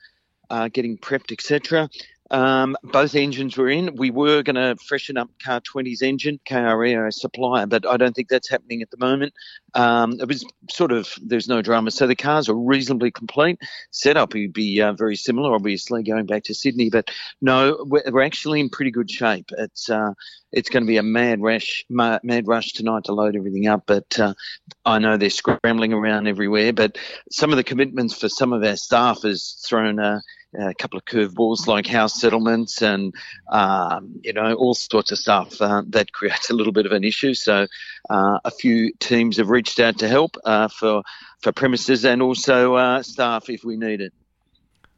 [0.49, 1.89] uh getting prepped, etc.
[2.34, 3.96] Um, both engines were in.
[3.96, 8.28] We were going to freshen up Car 20's engine, KRE, supplier, but I don't think
[8.28, 9.34] that's happening at the moment.
[9.76, 11.91] Um, it was sort of, there's no drama.
[11.91, 13.60] So the cars are reasonably complete.
[13.91, 18.24] Setup would be uh, very similar, obviously, going back to Sydney, but no, we're, we're
[18.24, 19.52] actually in pretty good shape.
[19.56, 20.13] It's, uh,
[20.52, 23.84] it's going to be a mad rush, mad rush tonight to load everything up.
[23.86, 24.34] But uh,
[24.86, 26.74] I know they're scrambling around everywhere.
[26.74, 26.98] But
[27.30, 30.22] some of the commitments for some of our staff has thrown a,
[30.57, 33.13] a couple of curveballs like house settlements and
[33.49, 37.03] um, you know all sorts of stuff uh, that creates a little bit of an
[37.03, 37.33] issue.
[37.33, 37.67] So
[38.09, 41.03] uh, a few teams have reached out to help uh, for
[41.39, 44.13] for premises and also uh, staff if we need it.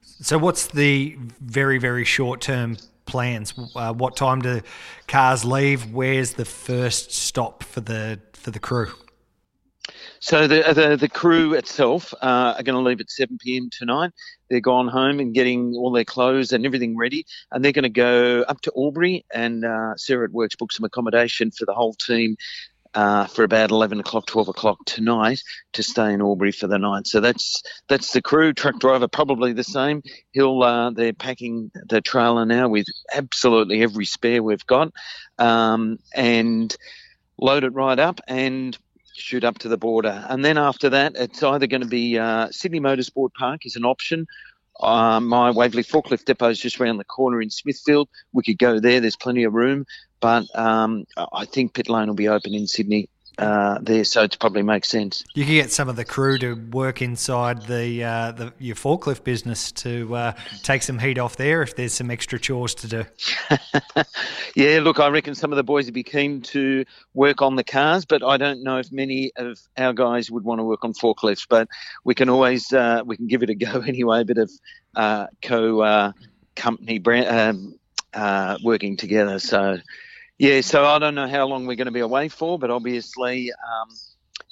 [0.02, 3.54] So what's the very very short term plans?
[3.76, 4.62] Uh, what time do
[5.08, 5.94] cars leave?
[5.94, 8.92] Where's the first stop for the for the crew?
[10.26, 13.70] So the the, the crew itself uh, are going to leave at 7 p.m.
[13.70, 14.10] tonight.
[14.50, 17.90] They're gone home and getting all their clothes and everything ready, and they're going to
[17.90, 19.24] go up to Albury.
[19.32, 22.38] And uh, Sarah at Works book some accommodation for the whole team
[22.96, 27.06] uh, for about 11 o'clock, 12 o'clock tonight to stay in Albury for the night.
[27.06, 28.52] So that's that's the crew.
[28.52, 30.02] Truck driver probably the same.
[30.32, 34.92] He'll uh, they're packing the trailer now with absolutely every spare we've got,
[35.38, 36.76] um, and
[37.38, 38.76] load it right up and
[39.16, 40.26] shoot up to the border.
[40.30, 43.86] And then after that, it's either going to be uh, Sydney Motorsport Park is an
[43.86, 44.28] option.
[44.80, 48.10] Uh, my Waverley Forklift Depot is just around the corner in Smithfield.
[48.34, 49.00] We could go there.
[49.00, 49.86] There's plenty of room.
[50.20, 54.38] But um, I think pit lane will be open in Sydney uh, there, so it
[54.40, 55.24] probably makes sense.
[55.34, 59.24] You can get some of the crew to work inside the, uh, the your forklift
[59.24, 63.06] business to uh, take some heat off there if there's some extra chores to do.
[64.56, 67.64] yeah, look, I reckon some of the boys would be keen to work on the
[67.64, 70.94] cars, but I don't know if many of our guys would want to work on
[70.94, 71.46] forklifts.
[71.50, 71.68] But
[72.04, 74.22] we can always uh, we can give it a go anyway.
[74.22, 74.52] A bit of
[74.96, 76.12] uh, co uh,
[76.56, 77.78] company brand
[78.14, 79.80] um, working together, so.
[80.38, 83.52] Yeah, so I don't know how long we're going to be away for, but obviously
[83.52, 83.90] um,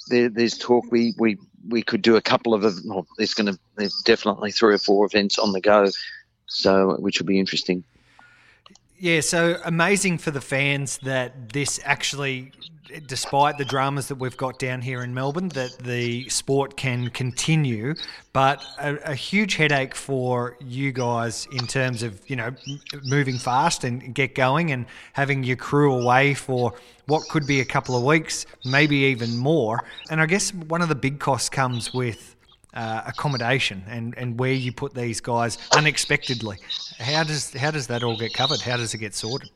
[0.07, 3.59] there, there's talk we, we we could do a couple of well, there's going to
[3.75, 5.89] there's definitely three or four events on the go,
[6.47, 7.83] so which will be interesting.
[9.03, 12.53] Yeah, so amazing for the fans that this actually
[13.05, 17.95] despite the dramas that we've got down here in Melbourne, that the sport can continue.
[18.31, 22.55] But a, a, huge headache for you guys in terms of you know
[23.03, 26.73] moving fast and get going and having your crew away for
[27.07, 29.83] what could be a couple of weeks, maybe even more.
[30.09, 32.32] And I guess one of the big costs comes with
[32.73, 36.57] uh, accommodation and, and where you put these guys unexpectedly.
[36.99, 38.61] How does how does that all get covered?
[38.61, 39.49] How does it get sorted?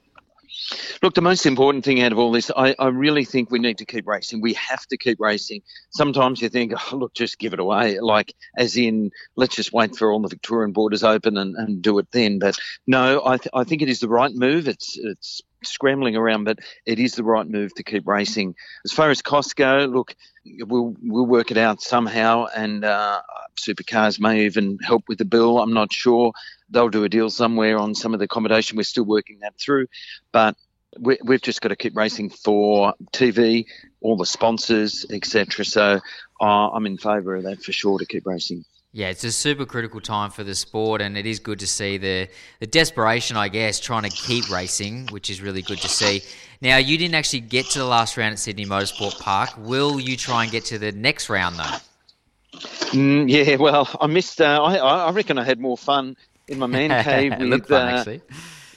[1.01, 3.77] Look, the most important thing out of all this, I, I, really think we need
[3.77, 4.41] to keep racing.
[4.41, 5.61] We have to keep racing.
[5.91, 9.95] Sometimes you think, oh, look, just give it away, like as in, let's just wait
[9.95, 12.39] for all the Victorian borders open and, and do it then.
[12.39, 14.67] But no, I, th- I think it is the right move.
[14.67, 18.55] It's it's scrambling around, but it is the right move to keep racing.
[18.85, 20.15] As far as costs go, look,
[20.45, 23.21] we'll we'll work it out somehow, and uh,
[23.57, 25.59] supercars may even help with the bill.
[25.59, 26.31] I'm not sure.
[26.69, 28.77] They'll do a deal somewhere on some of the accommodation.
[28.77, 29.87] We're still working that through,
[30.31, 30.55] but
[30.99, 33.65] we, we've just got to keep racing for TV,
[34.01, 35.65] all the sponsors, etc.
[35.65, 35.99] So
[36.41, 38.65] uh, I'm in favour of that for sure to keep racing.
[38.97, 41.97] Yeah, it's a super critical time for the sport, and it is good to see
[41.99, 42.27] the
[42.59, 46.23] the desperation, I guess, trying to keep racing, which is really good to see.
[46.61, 49.49] Now, you didn't actually get to the last round at Sydney Motorsport Park.
[49.59, 51.77] Will you try and get to the next round though?
[52.97, 54.41] Mm, yeah, well, I missed.
[54.41, 57.97] Uh, I, I reckon I had more fun in my man cave with, fun, uh,
[57.97, 58.21] actually.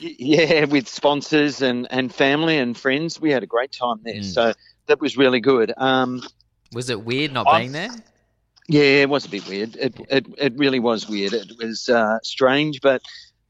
[0.00, 3.18] yeah, with sponsors and, and family and friends.
[3.18, 4.24] We had a great time there, Mm.
[4.34, 4.52] so
[4.86, 5.72] that was really good.
[5.78, 6.22] Um,
[6.74, 7.90] Was it weird not I've- being there?
[8.70, 9.76] Yeah, it was a bit weird.
[9.76, 11.32] It it, it really was weird.
[11.32, 13.02] It was uh, strange, but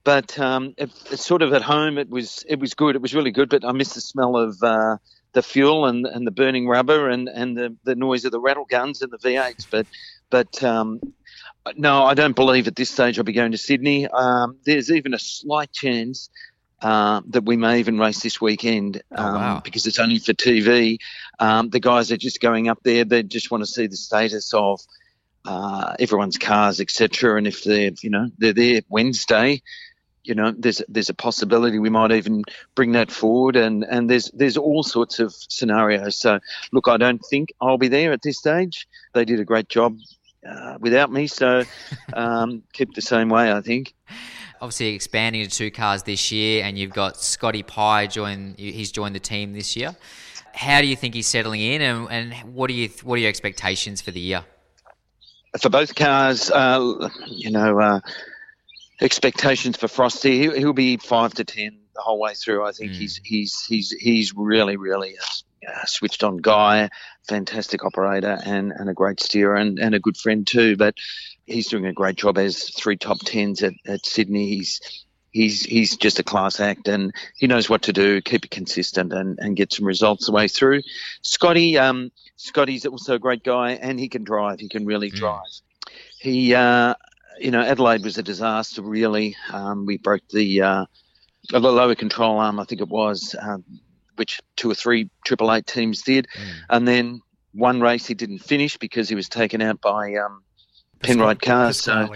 [0.02, 1.98] but um, it, it's sort of at home.
[1.98, 2.96] It was it was good.
[2.96, 3.50] It was really good.
[3.50, 4.96] But I missed the smell of uh,
[5.32, 8.64] the fuel and and the burning rubber and and the, the noise of the rattle
[8.64, 9.66] guns and the V8s.
[9.70, 9.86] But
[10.30, 11.00] but um,
[11.76, 14.06] no, I don't believe at this stage I'll be going to Sydney.
[14.08, 16.30] Um, there's even a slight chance.
[16.82, 19.60] Uh, that we may even race this weekend Oh, um, wow.
[19.62, 20.96] because it's only for TV.
[21.38, 23.04] Um, the guys are just going up there.
[23.04, 24.80] They just want to see the status of
[25.44, 27.36] uh, everyone's cars, etc.
[27.36, 29.62] And if they're, you know, they're there Wednesday,
[30.22, 33.56] you know, there's there's a possibility we might even bring that forward.
[33.56, 36.16] And and there's there's all sorts of scenarios.
[36.16, 36.40] So
[36.72, 38.86] look, I don't think I'll be there at this stage.
[39.14, 39.98] They did a great job.
[40.46, 41.64] Uh, without me, so
[42.14, 43.52] um, keep the same way.
[43.52, 43.94] I think.
[44.62, 48.54] Obviously, expanding to two cars this year, and you've got Scotty Pye join.
[48.56, 49.94] He's joined the team this year.
[50.54, 53.28] How do you think he's settling in, and, and what do you what are your
[53.28, 54.44] expectations for the year?
[55.58, 58.00] For both cars, uh, you know, uh,
[59.00, 62.64] expectations for Frosty, he'll, he'll be five to ten the whole way through.
[62.64, 62.96] I think Mm.
[62.96, 66.90] he's he's he's he's really really a, a switched on guy,
[67.28, 70.76] fantastic operator, and and a great steerer, and and a good friend too.
[70.76, 70.94] But
[71.46, 74.48] he's doing a great job as three top tens at, at Sydney.
[74.48, 78.50] He's He's, he's just a class act and he knows what to do, keep it
[78.50, 80.82] consistent and, and get some results the way through.
[81.22, 84.60] Scotty, um, Scotty's also a great guy and he can drive.
[84.60, 85.16] He can really Mm.
[85.16, 85.42] drive.
[86.18, 86.94] He, uh,
[87.38, 89.36] you know, Adelaide was a disaster, really.
[89.52, 90.84] Um, we broke the, uh,
[91.50, 93.62] the lower control arm, I think it was, um,
[94.16, 96.28] which two or three Triple Eight teams did.
[96.34, 96.52] Mm.
[96.70, 97.20] And then
[97.52, 100.42] one race he didn't finish because he was taken out by um,
[101.00, 101.82] Penrite cars.
[101.82, 102.08] So,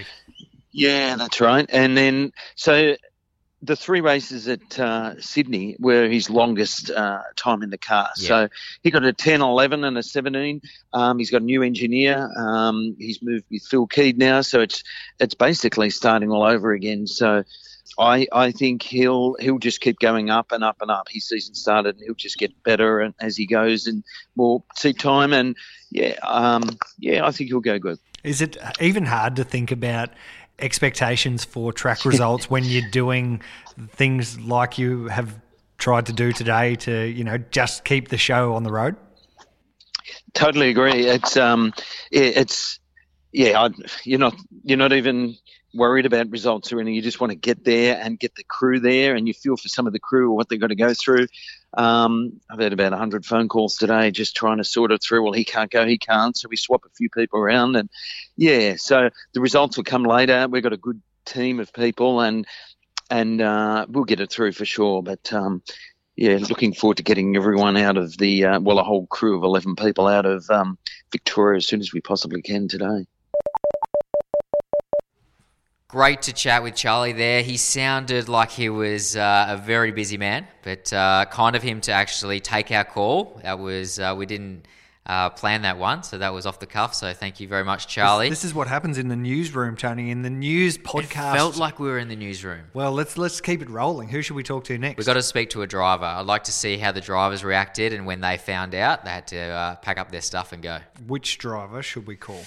[0.72, 1.66] yeah, that's right.
[1.68, 2.96] And then, so
[3.64, 8.10] the three races at uh, Sydney were his longest uh, time in the car.
[8.18, 8.28] Yeah.
[8.28, 8.48] So
[8.82, 10.60] he got a 10, 11, and a 17.
[10.92, 12.30] Um, he's got a new engineer.
[12.36, 14.42] Um, he's moved with Phil Keed now.
[14.42, 14.84] So it's
[15.18, 17.06] it's basically starting all over again.
[17.06, 17.44] So
[17.98, 21.08] I I think he'll he'll just keep going up and up and up.
[21.08, 24.04] His season started, and he'll just get better and, as he goes and
[24.36, 25.32] more seat time.
[25.32, 25.56] And
[25.90, 26.64] yeah, um,
[26.98, 27.98] yeah, I think he'll go good.
[28.24, 30.10] Is it even hard to think about
[30.58, 33.42] expectations for track results when you're doing
[33.90, 35.38] things like you have
[35.78, 38.96] tried to do today to, you know, just keep the show on the road?
[40.32, 41.06] Totally agree.
[41.06, 41.72] It's um,
[42.10, 42.80] it, it's
[43.32, 43.62] yeah.
[43.62, 43.70] I,
[44.04, 45.36] you're not you're not even
[45.74, 46.94] worried about results or anything.
[46.94, 49.68] You just want to get there and get the crew there, and you feel for
[49.68, 51.26] some of the crew or what they've got to go through.
[51.76, 55.22] Um, I've had about hundred phone calls today, just trying to sort it through.
[55.22, 57.90] Well, he can't go, he can't, so we swap a few people around, and
[58.36, 58.76] yeah.
[58.76, 60.46] So the results will come later.
[60.48, 62.46] We've got a good team of people, and
[63.10, 65.02] and uh, we'll get it through for sure.
[65.02, 65.62] But um,
[66.16, 69.42] yeah, looking forward to getting everyone out of the uh, well, a whole crew of
[69.42, 70.78] eleven people out of um,
[71.10, 73.06] Victoria as soon as we possibly can today.
[75.94, 77.40] Great to chat with Charlie there.
[77.40, 81.80] He sounded like he was uh, a very busy man, but uh, kind of him
[81.82, 83.40] to actually take our call.
[83.44, 84.66] That was uh, we didn't
[85.06, 86.96] uh, plan that one, so that was off the cuff.
[86.96, 88.28] So thank you very much, Charlie.
[88.28, 90.10] This, this is what happens in the newsroom, Tony.
[90.10, 91.32] In the news it podcast.
[91.32, 92.62] felt like we were in the newsroom.
[92.74, 94.08] well, let's let's keep it rolling.
[94.08, 94.96] Who should we talk to next?
[94.96, 96.06] We've got to speak to a driver.
[96.06, 99.28] I'd like to see how the drivers reacted, and when they found out, they had
[99.28, 100.80] to uh, pack up their stuff and go.
[101.06, 102.42] Which driver should we call?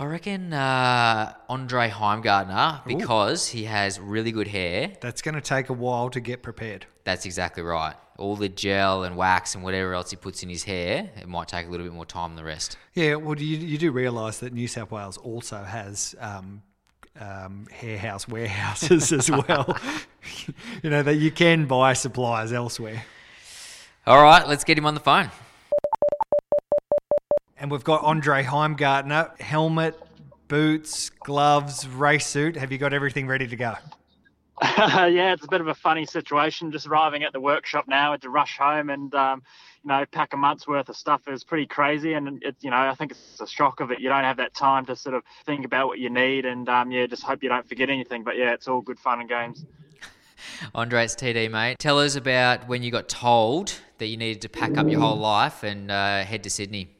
[0.00, 4.92] I reckon uh, Andre Heimgartner because he has really good hair.
[5.02, 6.86] That's going to take a while to get prepared.
[7.04, 7.94] That's exactly right.
[8.16, 11.48] All the gel and wax and whatever else he puts in his hair, it might
[11.48, 12.78] take a little bit more time than the rest.
[12.94, 16.62] Yeah, well, you, you do realise that New South Wales also has um,
[17.20, 19.76] um, hair house warehouses as well.
[20.82, 23.04] you know, that you can buy supplies elsewhere.
[24.06, 25.30] All right, let's get him on the phone.
[27.60, 29.94] And we've got Andre Heimgartner, helmet,
[30.48, 32.56] boots, gloves, race suit.
[32.56, 33.74] Have you got everything ready to go?
[34.62, 36.72] yeah, it's a bit of a funny situation.
[36.72, 39.42] Just arriving at the workshop now, had to rush home and um,
[39.84, 42.14] you know pack a month's worth of stuff is pretty crazy.
[42.14, 44.00] And it, you know, I think it's a shock of it.
[44.00, 46.90] You don't have that time to sort of think about what you need, and um,
[46.90, 48.24] yeah, just hope you don't forget anything.
[48.24, 49.66] But yeah, it's all good fun and games.
[50.74, 51.78] Andre, it's TD, mate.
[51.78, 55.16] Tell us about when you got told that you needed to pack up your whole
[55.16, 56.96] life and uh, head to Sydney.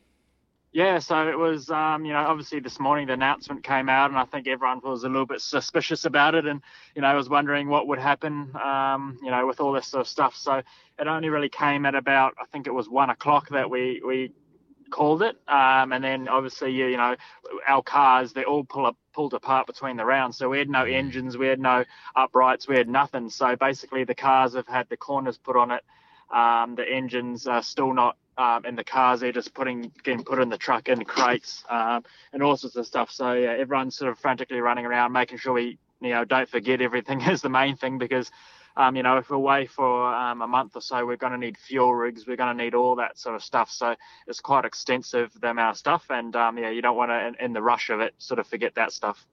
[0.72, 4.18] Yeah, so it was, um, you know, obviously this morning the announcement came out, and
[4.18, 6.62] I think everyone was a little bit suspicious about it, and
[6.94, 10.02] you know, I was wondering what would happen, um, you know, with all this sort
[10.02, 10.36] of stuff.
[10.36, 10.62] So
[10.98, 14.32] it only really came at about, I think it was one o'clock that we we
[14.90, 17.16] called it, um, and then obviously you, you know,
[17.66, 20.84] our cars they all pull up, pulled apart between the rounds, so we had no
[20.84, 23.28] engines, we had no uprights, we had nothing.
[23.28, 25.82] So basically, the cars have had the corners put on it.
[26.32, 29.20] Um, the engines are still not um, in the cars.
[29.20, 32.86] They're just putting getting put in the truck in crates um, and all sorts of
[32.86, 33.10] stuff.
[33.10, 36.80] So yeah, everyone's sort of frantically running around, making sure we you know don't forget
[36.80, 38.30] everything is the main thing because.
[38.76, 41.38] Um, you know, if we're away for um, a month or so, we're going to
[41.38, 42.24] need fuel rigs.
[42.24, 43.68] We're going to need all that sort of stuff.
[43.68, 43.96] So
[44.28, 47.34] it's quite extensive the amount of stuff, and um, yeah, you don't want to, in,
[47.46, 49.26] in the rush of it, sort of forget that stuff.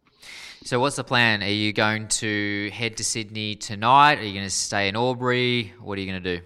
[0.64, 1.44] So, what's the plan?
[1.44, 4.18] Are you going to head to Sydney tonight?
[4.18, 5.72] Are you going to stay in Albury?
[5.80, 6.44] What are you going to do?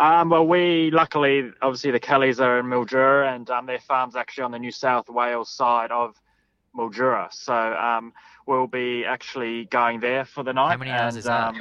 [0.00, 4.44] Um, well, we luckily, obviously, the Kellys are in Mildura, and um, their farm's actually
[4.44, 6.18] on the New South Wales side of
[6.74, 7.30] Mildura.
[7.30, 8.14] So um,
[8.46, 10.70] we'll be actually going there for the night.
[10.70, 11.54] How many hours and, is that?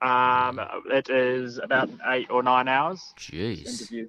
[0.00, 3.12] Um, it is about eight or nine hours.
[3.18, 3.66] Jeez.
[3.66, 4.08] Interview.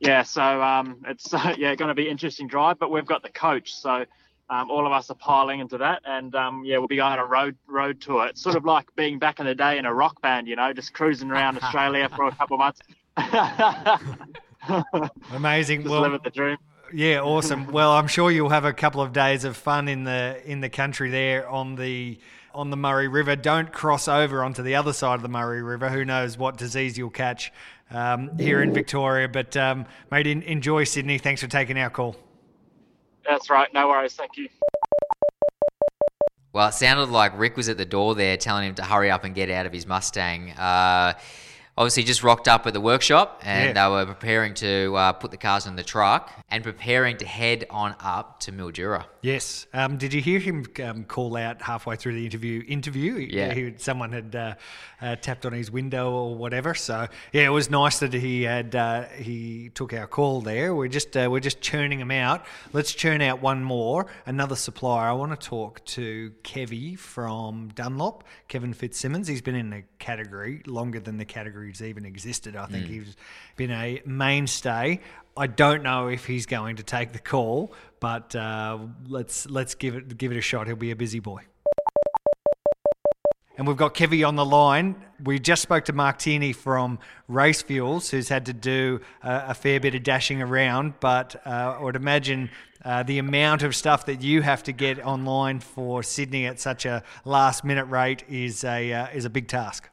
[0.00, 3.28] Yeah, so um, it's yeah going to be an interesting drive, but we've got the
[3.28, 4.06] coach, so
[4.52, 7.18] um, all of us are piling into that, and um, yeah, we'll be going on
[7.18, 8.26] a road road tour.
[8.26, 10.74] It's sort of like being back in the day in a rock band, you know,
[10.74, 12.80] just cruising around Australia for a couple of months.
[15.32, 15.80] Amazing.
[15.82, 16.58] just well, living the dream.
[16.92, 17.72] Yeah, awesome.
[17.72, 20.68] Well, I'm sure you'll have a couple of days of fun in the in the
[20.68, 22.18] country there on the
[22.54, 23.36] on the Murray River.
[23.36, 25.88] Don't cross over onto the other side of the Murray River.
[25.88, 27.50] Who knows what disease you'll catch
[27.90, 29.28] um, here in Victoria?
[29.28, 31.16] But um, mate, in, enjoy Sydney.
[31.16, 32.16] Thanks for taking our call.
[33.26, 33.72] That's right.
[33.72, 34.14] No worries.
[34.14, 34.48] Thank you.
[36.52, 39.24] Well, it sounded like Rick was at the door there telling him to hurry up
[39.24, 40.50] and get out of his Mustang.
[40.50, 41.14] Uh,
[41.76, 43.88] obviously, just rocked up at the workshop and Yeah.
[43.88, 47.64] they were preparing to uh, put the cars in the truck and preparing to head
[47.70, 49.04] on up to Mildura.
[49.22, 49.66] Yes.
[49.72, 52.62] Um, did you hear him um, call out halfway through the interview?
[52.66, 53.14] Interview.
[53.14, 53.54] Yeah.
[53.54, 54.54] He, someone had uh,
[55.00, 56.74] uh, tapped on his window or whatever.
[56.74, 60.74] So yeah, it was nice that he had uh, he took our call there.
[60.74, 62.44] We're just uh, we're just churning them out.
[62.72, 64.06] Let's churn out one more.
[64.26, 65.08] Another supplier.
[65.08, 68.24] I want to talk to Kevy from Dunlop.
[68.48, 69.28] Kevin Fitzsimmons.
[69.28, 71.24] He's been in the category longer than the
[71.62, 72.56] category's even existed.
[72.56, 73.16] I think he's
[73.56, 75.00] been a mainstay.
[75.36, 79.94] I don't know if he's going to take the call, but uh, let's let's give
[79.96, 80.66] it give it a shot.
[80.66, 81.42] He'll be a busy boy.
[83.58, 84.96] And we've got Kevy on the line.
[85.22, 86.98] We just spoke to Mark Tierney from
[87.28, 90.94] Race Fuels, who's had to do uh, a fair bit of dashing around.
[91.00, 92.50] But uh, I would imagine
[92.82, 96.86] uh, the amount of stuff that you have to get online for Sydney at such
[96.86, 99.91] a last minute rate is a uh, is a big task.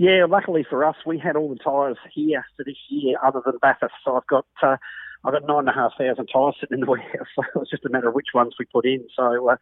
[0.00, 3.58] Yeah, luckily for us, we had all the tyres here for this year, other than
[3.60, 3.92] Bathurst.
[4.02, 4.78] So I've got uh,
[5.26, 7.28] I've got nine and a half thousand tyres sitting in the warehouse.
[7.36, 9.06] So it was just a matter of which ones we put in.
[9.14, 9.56] So uh,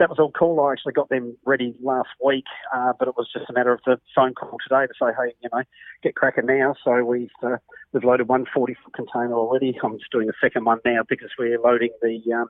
[0.00, 0.58] that was all cool.
[0.58, 2.42] I actually got them ready last week,
[2.74, 5.32] uh, but it was just a matter of the phone call today to say, hey,
[5.40, 5.62] you know,
[6.02, 6.74] get cracking now.
[6.84, 7.58] So we've uh,
[7.92, 9.78] we've loaded one 40 foot container already.
[9.80, 12.48] I'm just doing the second one now because we're loading the um,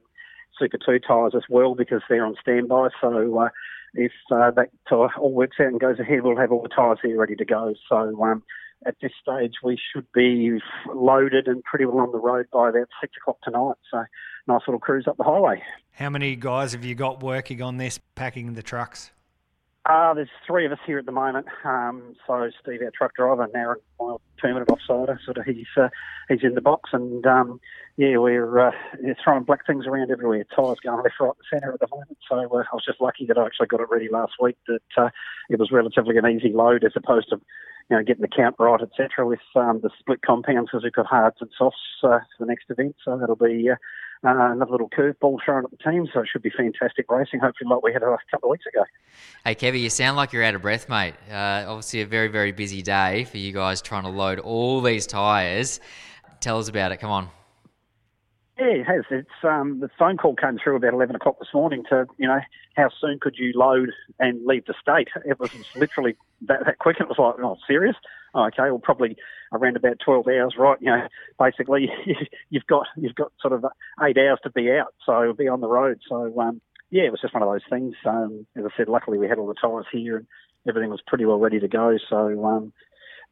[0.59, 2.89] Super 2 tyres as well because they're on standby.
[3.03, 3.49] So uh,
[3.95, 6.99] if uh, that uh, all works out and goes ahead, we'll have all the tyres
[7.03, 7.75] here ready to go.
[7.89, 8.43] So um,
[8.87, 10.59] at this stage, we should be
[10.93, 13.75] loaded and pretty well on the road by about six o'clock tonight.
[13.91, 14.05] So
[14.47, 15.63] nice little cruise up the highway.
[15.93, 19.11] How many guys have you got working on this, packing the trucks?
[19.87, 21.47] Uh, there's three of us here at the moment.
[21.63, 25.89] Um, so Steve, our truck driver, and Aaron, my permanent offsider, sort of he's uh,
[26.31, 27.61] he's in the box, and um,
[27.99, 28.71] yeah, we're uh,
[29.23, 30.43] throwing black things around everywhere.
[30.57, 32.17] Tyres going left, right, and centre at the moment.
[32.27, 34.57] So uh, I was just lucky that I actually got it ready last week.
[34.67, 35.11] That uh,
[35.51, 37.41] it was relatively an easy load as opposed to
[37.91, 39.27] you know getting the count right, etc.
[39.27, 42.71] With um, the split compounds because we've got hards and softs uh, for the next
[42.71, 42.97] event.
[43.05, 43.69] So that'll be.
[44.25, 47.41] Uh, another little curveball thrown at the team, so it should be fantastic racing.
[47.41, 48.83] Hopefully, like we had a couple of weeks ago.
[49.45, 51.13] Hey, Kevy, you sound like you're out of breath, mate.
[51.31, 55.07] Uh, obviously, a very, very busy day for you guys trying to load all these
[55.07, 55.79] tyres.
[56.41, 56.99] Tell us about it.
[56.99, 57.29] Come on.
[58.59, 59.05] Yeah, it has.
[59.11, 62.41] It's um, the phone call came through about eleven o'clock this morning to you know
[62.77, 65.09] how soon could you load and leave the state?
[65.27, 66.97] It was literally that, that quick.
[66.99, 67.97] It was like, oh, serious?
[68.35, 69.17] Oh, okay, well, probably
[69.53, 70.79] around about twelve hours, right?
[70.81, 71.09] You know,
[71.39, 71.89] basically
[72.51, 73.65] you've got you've got sort of
[74.03, 76.01] eight hours to be out, so be on the road.
[76.09, 76.61] So um,
[76.91, 77.95] yeah, it was just one of those things.
[78.05, 80.27] Um, as I said, luckily we had all the tyres here and
[80.69, 81.97] everything was pretty well ready to go.
[82.11, 82.73] So um,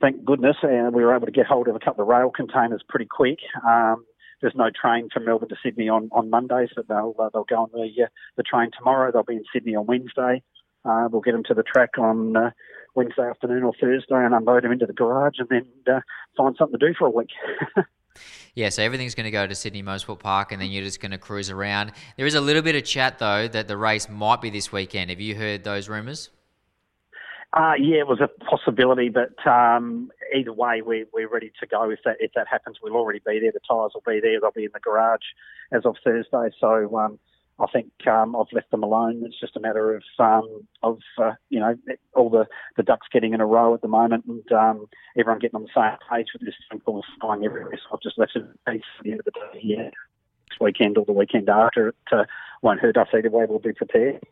[0.00, 2.82] thank goodness, uh, we were able to get hold of a couple of rail containers
[2.88, 3.38] pretty quick.
[3.66, 4.04] Um,
[4.40, 7.56] there's no train from Melbourne to Sydney on, on Mondays, but they'll uh, they'll go
[7.62, 9.10] on the uh, the train tomorrow.
[9.12, 10.42] They'll be in Sydney on Wednesday.
[10.84, 12.50] uh, we'll get them to the track on uh,
[12.94, 16.00] Wednesday afternoon or Thursday and unload them into the garage and then uh,
[16.36, 17.30] find something to do for a week.
[18.54, 21.12] Yeah, so everything's going to go to Sydney Motorsport Park, and then you're just going
[21.12, 21.92] to cruise around.
[22.18, 25.08] There is a little bit of chat though that the race might be this weekend.
[25.08, 26.28] Have you heard those rumours?
[27.54, 31.90] Uh, yeah, it was a possibility, but um, either way, we, we're ready to go.
[31.90, 33.52] If that if that happens, we'll already be there.
[33.52, 34.40] The tyres will be there.
[34.40, 35.20] They'll be in the garage
[35.70, 36.48] as of Thursday.
[36.60, 37.18] So um,
[37.58, 39.22] I think um, I've left them alone.
[39.24, 41.74] It's just a matter of um, of uh, you know
[42.14, 42.46] all the,
[42.76, 44.86] the ducks getting in a row at the moment, and um,
[45.18, 47.72] everyone getting on the same page with this phone call flying everywhere.
[47.74, 49.60] So I've just left it at the end of the day.
[49.62, 52.24] Yeah, next weekend or the weekend after, it uh,
[52.62, 53.44] won't hurt us either way.
[53.48, 54.22] We'll be prepared.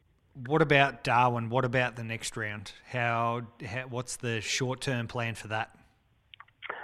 [0.46, 1.50] What about Darwin?
[1.50, 2.72] What about the next round?
[2.88, 5.76] How, how what's the short term plan for that?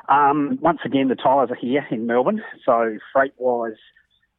[0.08, 3.72] Um, once again, the tyres are here in Melbourne, so freight wise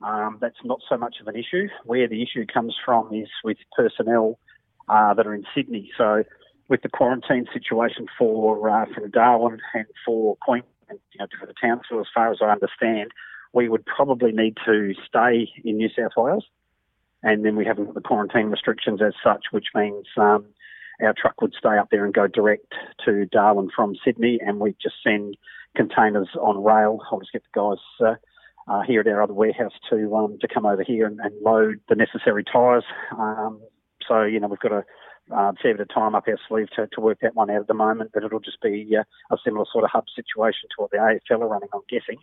[0.02, 1.68] um, that's not so much of an issue.
[1.84, 4.40] Where the issue comes from is with personnel
[4.88, 5.92] uh, that are in Sydney.
[5.98, 6.24] So,
[6.70, 11.54] with the quarantine situation for uh, from Darwin and for Queensland, you know, for the
[11.60, 13.12] council, as far as I understand,
[13.54, 16.46] we would probably need to stay in New South Wales,
[17.24, 20.46] and then we haven't got the quarantine restrictions as such, which means um,
[21.02, 22.74] our truck would stay up there and go direct
[23.06, 25.38] to Darwin from Sydney, and we'd just send
[25.76, 27.00] containers on rail.
[27.12, 28.08] I'll just get the guys.
[28.08, 28.16] Uh,
[28.68, 31.80] uh, here at our other warehouse to um, to come over here and, and load
[31.90, 32.84] the necessary tyres.
[33.18, 33.62] Um,
[34.08, 34.84] so you know we've got a
[35.36, 37.68] uh, fair bit of time up our sleeve to, to work that one out at
[37.68, 39.04] the moment, but it'll just be uh,
[39.34, 42.18] a similar sort of hub situation to what the AFL are running, I'm guessing.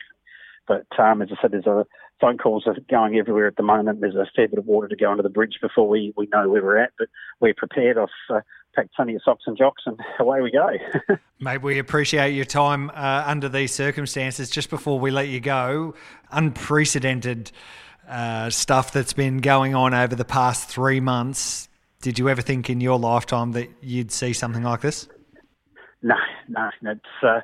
[0.66, 1.84] But um, as I said, there's a
[2.20, 4.01] phone calls are going everywhere at the moment.
[4.01, 6.49] There's a fair bit of water to go under the bridge before we, we know
[6.49, 7.09] where we're at, but
[7.40, 7.99] we're prepared.
[7.99, 8.40] I've uh,
[8.74, 10.68] packed plenty of socks and jocks, and away we go.
[11.40, 14.50] Mate, we appreciate your time uh, under these circumstances.
[14.50, 15.94] Just before we let you go,
[16.30, 17.52] unprecedented
[18.08, 21.68] uh, stuff that's been going on over the past three months.
[22.02, 25.08] Did you ever think in your lifetime that you'd see something like this?
[26.02, 26.16] No,
[26.48, 26.70] no.
[26.82, 27.40] It's uh,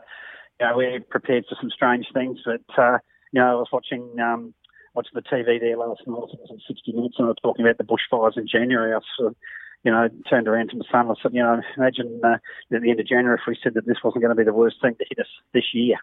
[0.61, 2.99] you know, we're prepared for some strange things, but uh,
[3.33, 4.53] you know, I was watching um,
[4.95, 6.29] watching the TV there last night.
[6.33, 8.93] It was 60 Minutes, and I was talking about the bushfires in January.
[8.95, 9.37] I sort of,
[9.85, 11.11] you know, turned around to my son.
[11.11, 12.35] I said, you know, imagine uh,
[12.75, 14.53] at the end of January if we said that this wasn't going to be the
[14.53, 15.97] worst thing to hit us this year.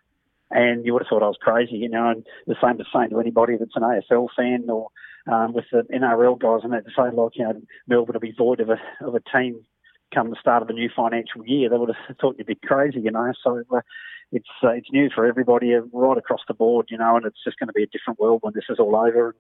[0.50, 2.10] And you would have thought I was crazy, you know.
[2.10, 4.88] And the same to say to anybody that's an AFL fan or
[5.32, 8.32] um, with the NRL guys and that to say, like, you know, Melbourne will be
[8.32, 9.66] void of a of a team
[10.14, 11.70] come the start of the new financial year.
[11.70, 13.34] They would have thought you'd be crazy, you know.
[13.44, 13.82] So uh,
[14.32, 17.44] it's uh, it's new for everybody uh, right across the board, you know, and it's
[17.44, 19.36] just going to be a different world when this is all over.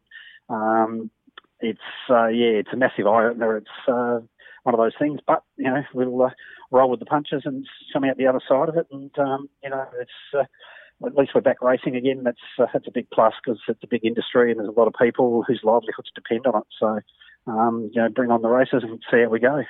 [0.49, 1.09] Um,
[1.60, 1.80] it's
[2.10, 3.58] uh, yeah, it's a massive eye opener.
[3.58, 4.20] It's uh,
[4.64, 6.30] one of those things, but you know, we'll uh,
[6.72, 9.70] roll with the punches and come out the other side of it, and um, you
[9.70, 10.12] know, it's.
[10.38, 10.43] Uh,
[11.05, 12.24] at least we're back racing again.
[12.24, 14.88] That's uh, that's a big plus because it's a big industry and there's a lot
[14.88, 16.68] of people whose livelihoods depend on it.
[16.80, 16.99] So,
[17.45, 19.64] um, you know, bring on the races and see how we go.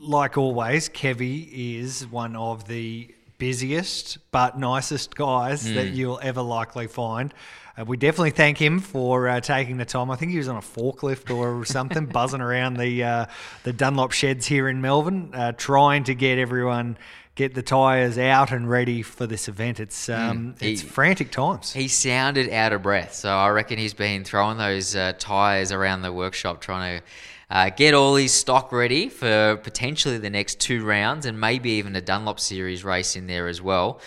[0.00, 1.48] Like always, Kevy
[1.80, 5.74] is one of the busiest but nicest guys mm.
[5.74, 7.32] that you'll ever likely find.
[7.78, 10.10] Uh, we definitely thank him for uh, taking the time.
[10.10, 13.26] I think he was on a forklift or something, buzzing around the uh,
[13.62, 16.98] the Dunlop sheds here in Melbourne, uh, trying to get everyone
[17.38, 19.78] get the tyres out and ready for this event.
[19.78, 20.12] It's hmm.
[20.12, 21.72] um, mm, he, it's frantic times.
[21.72, 26.02] He sounded out of breath, so I reckon he's been throwing those uh, tyres around
[26.02, 27.04] the workshop trying to.
[27.50, 31.96] Uh, get all his stock ready for potentially the next two rounds and maybe even
[31.96, 34.00] a Dunlop Series race in there as well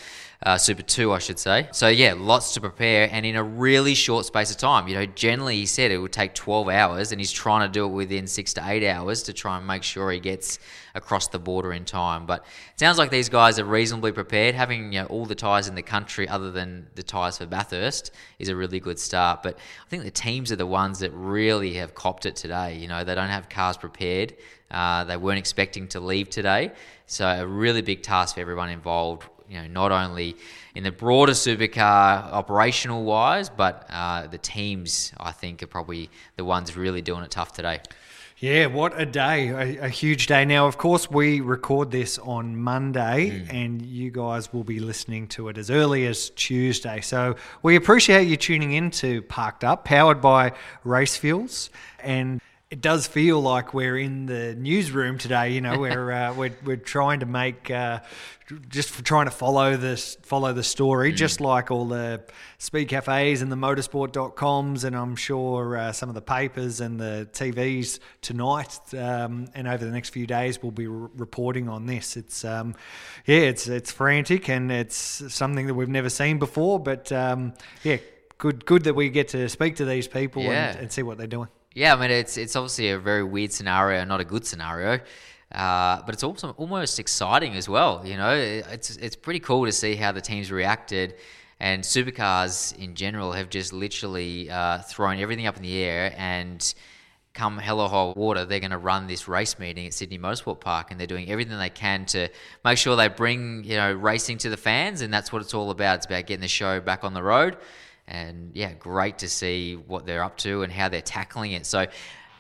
[0.44, 1.70] uh, Super 2, I should say.
[1.72, 4.88] So, yeah, lots to prepare and in a really short space of time.
[4.88, 7.86] You know, generally he said it would take 12 hours and he's trying to do
[7.86, 10.58] it within six to eight hours to try and make sure he gets
[10.96, 12.26] across the border in time.
[12.26, 12.44] But
[12.76, 14.56] sounds like these guys are reasonably prepared.
[14.56, 18.10] Having you know, all the tyres in the country other than the tyres for Bathurst
[18.40, 19.44] is a really good start.
[19.44, 22.78] But I think the teams are the ones that really have copped it today.
[22.78, 24.36] You know, they don't have cars prepared.
[24.72, 26.72] Uh, they weren't expecting to leave today.
[27.06, 30.36] So, a really big task for everyone involved you know, not only
[30.76, 36.46] in the broader supercar operational wise, but uh, the teams, I think, are probably the
[36.46, 37.82] ones really doing it tough today.
[38.38, 39.50] Yeah, what a day.
[39.50, 40.46] A, a, huge day.
[40.46, 43.54] Now, of course, we record this on Monday, mm.
[43.54, 47.02] and you guys will be listening to it as early as Tuesday.
[47.02, 51.70] So we appreciate you tuning in to Parked Up, powered by Race Fuels.
[52.00, 52.42] And
[52.72, 55.50] it does feel like we're in the newsroom today.
[55.50, 58.00] You know, we're uh, we're we're trying to make uh,
[58.70, 61.16] just trying to follow this follow the story, mm.
[61.18, 62.24] just like all the
[62.60, 67.28] speed cafes and the motorsport.coms, and I'm sure uh, some of the papers and the
[67.34, 72.16] TVs tonight um, and over the next few days will be re- reporting on this.
[72.16, 72.76] It's um,
[73.26, 74.96] yeah, it's it's frantic and it's
[75.28, 77.54] something that we've never seen before, but um,
[77.84, 77.98] yeah,
[78.38, 80.70] good good that we get to speak to these people yeah.
[80.70, 81.50] and, and see what they're doing.
[81.74, 85.00] Yeah, I mean it's it's obviously a very weird scenario, not a good scenario,
[85.54, 88.06] uh, but it's also almost exciting as well.
[88.06, 91.16] You know, it's it's pretty cool to see how the teams reacted,
[91.62, 96.74] and supercars in general have just literally uh, thrown everything up in the air and.
[97.34, 100.60] Come hell or high water, they're going to run this race meeting at Sydney Motorsport
[100.60, 102.28] Park, and they're doing everything they can to
[102.66, 105.72] make sure they bring you know racing to the fans, and that's what it's all
[105.72, 105.96] about.
[105.96, 107.56] It's about getting the show back on the road
[108.12, 111.66] and yeah, great to see what they're up to and how they're tackling it.
[111.66, 111.88] So,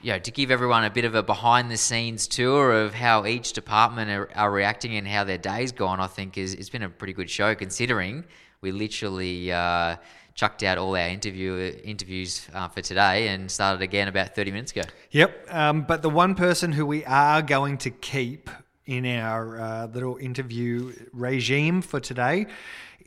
[0.01, 3.25] you know, to give everyone a bit of a behind the scenes tour of how
[3.25, 6.83] each department are, are reacting and how their day's gone, I think is it's been
[6.83, 8.25] a pretty good show considering
[8.59, 9.95] we literally uh,
[10.35, 14.73] chucked out all our interview interviews uh, for today and started again about 30 minutes
[14.73, 14.81] ago.
[15.11, 18.49] Yep, um, but the one person who we are going to keep
[18.85, 22.47] in our uh, little interview regime for today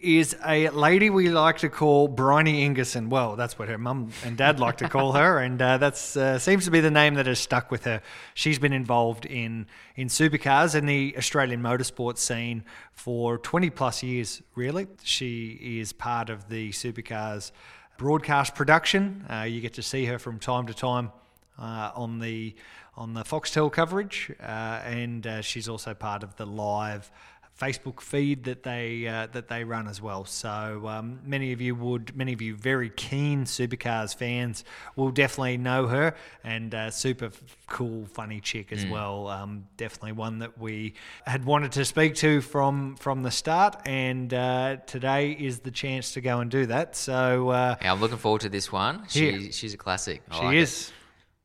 [0.04, 3.08] is a lady we like to call Bryony Ingerson.
[3.08, 6.38] Well, that's what her mum and dad like to call her, and uh, that uh,
[6.38, 8.02] seems to be the name that has stuck with her.
[8.34, 14.42] She's been involved in in supercars and the Australian motorsport scene for 20 plus years,
[14.54, 14.86] really.
[15.02, 17.50] She is part of the supercars
[17.96, 19.24] broadcast production.
[19.30, 21.12] Uh, you get to see her from time to time
[21.58, 22.54] uh, on the
[22.96, 24.44] on the Foxtel coverage, uh,
[24.84, 27.10] and uh, she's also part of the live
[27.58, 30.24] Facebook feed that they uh, that they run as well.
[30.24, 34.64] So um, many of you would, many of you very keen supercars fans
[34.96, 37.30] will definitely know her, and uh, super
[37.68, 38.90] cool, funny chick as mm.
[38.90, 39.28] well.
[39.28, 40.94] Um, definitely one that we
[41.26, 46.12] had wanted to speak to from from the start, and uh, today is the chance
[46.14, 46.96] to go and do that.
[46.96, 49.04] So uh, yeah, I'm looking forward to this one.
[49.08, 50.22] She, she's a classic.
[50.30, 50.88] I she like is.
[50.88, 50.94] It.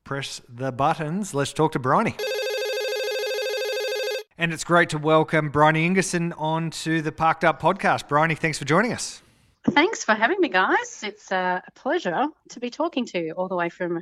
[0.06, 1.36] Press the buttons.
[1.36, 2.16] Let's talk to Bryony.
[4.40, 8.08] And it's great to welcome Bryony Ingerson onto the Parked Up podcast.
[8.08, 9.22] Bryony, thanks for joining us.
[9.72, 11.04] Thanks for having me, guys.
[11.04, 14.02] It's uh, a pleasure to be talking to you all the way from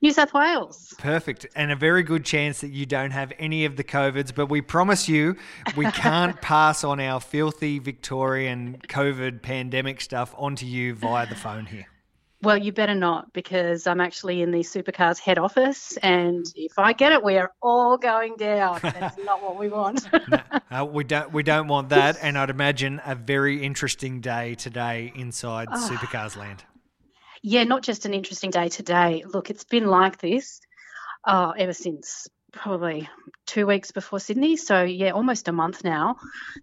[0.00, 0.94] New South Wales.
[0.98, 1.48] Perfect.
[1.56, 4.60] And a very good chance that you don't have any of the COVIDs, but we
[4.60, 5.34] promise you
[5.76, 11.66] we can't pass on our filthy Victorian COVID pandemic stuff onto you via the phone
[11.66, 11.88] here.
[12.42, 16.92] Well, you better not because I'm actually in the supercars head office, and if I
[16.92, 18.80] get it, we are all going down.
[18.82, 20.08] That's not what we want.
[20.28, 20.40] no,
[20.72, 21.32] uh, we don't.
[21.32, 22.18] We don't want that.
[22.20, 25.88] And I'd imagine a very interesting day today inside oh.
[25.88, 26.64] supercars land.
[27.42, 29.22] Yeah, not just an interesting day today.
[29.24, 30.60] Look, it's been like this
[31.24, 33.08] uh, ever since probably
[33.46, 34.56] two weeks before Sydney.
[34.56, 36.16] So, yeah, almost a month now.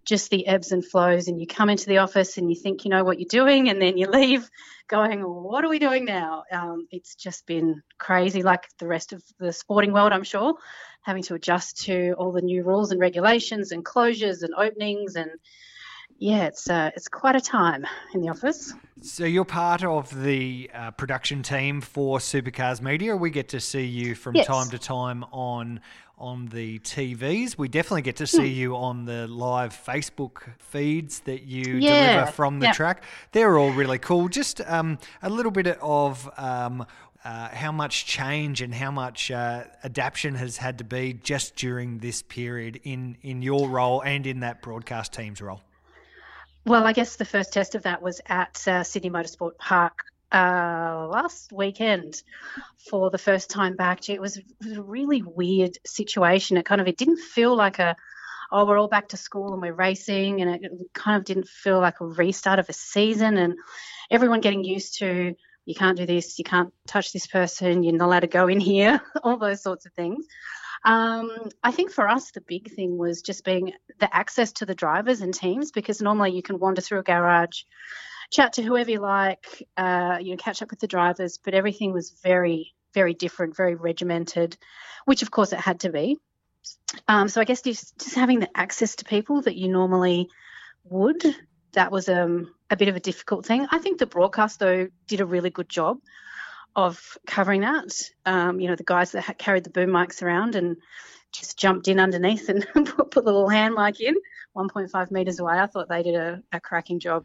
[0.04, 1.28] Just the ebbs and flows.
[1.28, 3.80] And you come into the office and you think you know what you're doing, and
[3.82, 4.48] then you leave
[4.88, 6.44] going, What are we doing now?
[6.50, 10.54] Um, it's just been crazy, like the rest of the sporting world, I'm sure,
[11.02, 15.30] having to adjust to all the new rules and regulations and closures and openings and
[16.20, 18.74] yeah, it's uh, it's quite a time in the office.
[19.00, 23.16] So you're part of the uh, production team for Supercars Media.
[23.16, 24.46] We get to see you from yes.
[24.46, 25.80] time to time on
[26.18, 27.56] on the TVs.
[27.56, 28.54] We definitely get to see mm.
[28.54, 32.16] you on the live Facebook feeds that you yeah.
[32.16, 32.72] deliver from the yeah.
[32.72, 33.02] track.
[33.32, 34.28] They're all really cool.
[34.28, 36.84] Just um, a little bit of um,
[37.24, 42.00] uh, how much change and how much uh, adaptation has had to be just during
[42.00, 45.62] this period in in your role and in that broadcast team's role.
[46.66, 51.06] Well, I guess the first test of that was at uh, Sydney Motorsport Park uh,
[51.10, 52.22] last weekend
[52.90, 54.08] for the first time back.
[54.08, 56.58] It was, it was, a really weird situation.
[56.58, 57.96] It kind of it didn't feel like a
[58.52, 61.80] oh we're all back to school and we're racing, and it kind of didn't feel
[61.80, 63.54] like a restart of a season, and
[64.10, 65.34] everyone getting used to
[65.64, 68.60] you can't do this, you can't touch this person, you're not allowed to go in
[68.60, 70.26] here, all those sorts of things.
[70.84, 74.74] Um, I think for us, the big thing was just being the access to the
[74.74, 77.62] drivers and teams because normally you can wander through a garage,
[78.30, 81.92] chat to whoever you like, uh, you know, catch up with the drivers, but everything
[81.92, 84.56] was very, very different, very regimented,
[85.04, 86.16] which of course it had to be.
[87.08, 90.28] Um, so I guess just, just having the access to people that you normally
[90.84, 91.22] would,
[91.72, 93.66] that was um, a bit of a difficult thing.
[93.70, 95.98] I think the broadcast, though, did a really good job
[96.76, 97.92] of covering that.
[98.26, 100.76] Um, you know, the guys that carried the boom mics around and
[101.32, 104.16] just jumped in underneath and put, put the little hand mic in
[104.56, 105.58] 1.5 meters away.
[105.58, 107.24] I thought they did a, a cracking job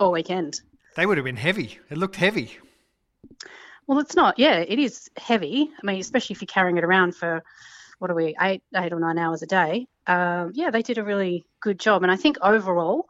[0.00, 0.60] all weekend.
[0.96, 1.78] They would have been heavy.
[1.90, 2.58] It looked heavy.
[3.86, 4.38] Well, it's not.
[4.38, 5.70] Yeah, it is heavy.
[5.82, 7.42] I mean, especially if you're carrying it around for
[7.98, 9.86] what are we eight, eight or nine hours a day.
[10.06, 13.06] Um, yeah, they did a really good job, and I think overall,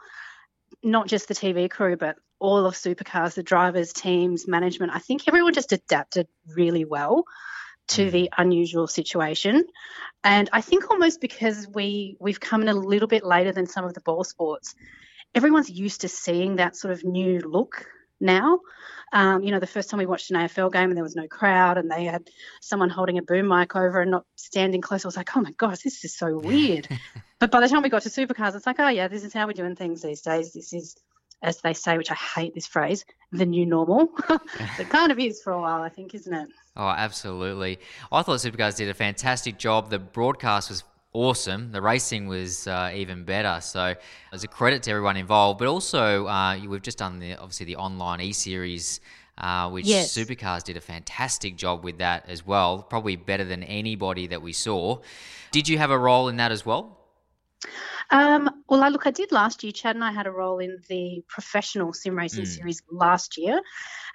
[0.82, 5.28] not just the TV crew, but all of supercars, the drivers, teams, management, I think
[5.28, 7.24] everyone just adapted really well
[7.88, 8.28] to the mm.
[8.36, 9.64] unusual situation.
[10.24, 13.84] And I think almost because we we've come in a little bit later than some
[13.84, 14.74] of the ball sports,
[15.36, 17.86] everyone's used to seeing that sort of new look
[18.20, 18.58] now.
[19.12, 21.28] Um, you know, the first time we watched an AFL game and there was no
[21.28, 22.28] crowd and they had
[22.60, 25.52] someone holding a boom mic over and not standing close, I was like, oh my
[25.52, 26.88] gosh, this is so weird.
[27.38, 29.46] but by the time we got to supercars, it's like, oh yeah, this is how
[29.46, 30.54] we're doing things these days.
[30.54, 30.96] This is,
[31.42, 34.10] as they say, which I hate this phrase, the new normal.
[34.78, 36.48] it kind of is for a while, I think, isn't it?
[36.76, 37.78] Oh, absolutely.
[38.10, 39.90] I thought Supercars did a fantastic job.
[39.90, 41.72] The broadcast was awesome.
[41.72, 43.60] The racing was uh, even better.
[43.60, 45.58] So it was a credit to everyone involved.
[45.58, 49.00] But also, uh, we've just done the obviously the online e series.
[49.38, 50.14] Uh, which Yes.
[50.16, 54.52] Supercars did a fantastic job with that as well, probably better than anybody that we
[54.52, 54.98] saw.
[55.52, 56.98] Did you have a role in that as well?
[58.10, 59.72] Um, well, I look, I did last year.
[59.72, 62.56] Chad and I had a role in the professional sim racing Mm.
[62.56, 63.60] series last year.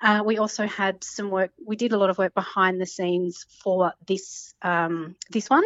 [0.02, 1.52] Uh, we also had some work.
[1.66, 5.64] We did a lot of work behind the scenes for this um, this one,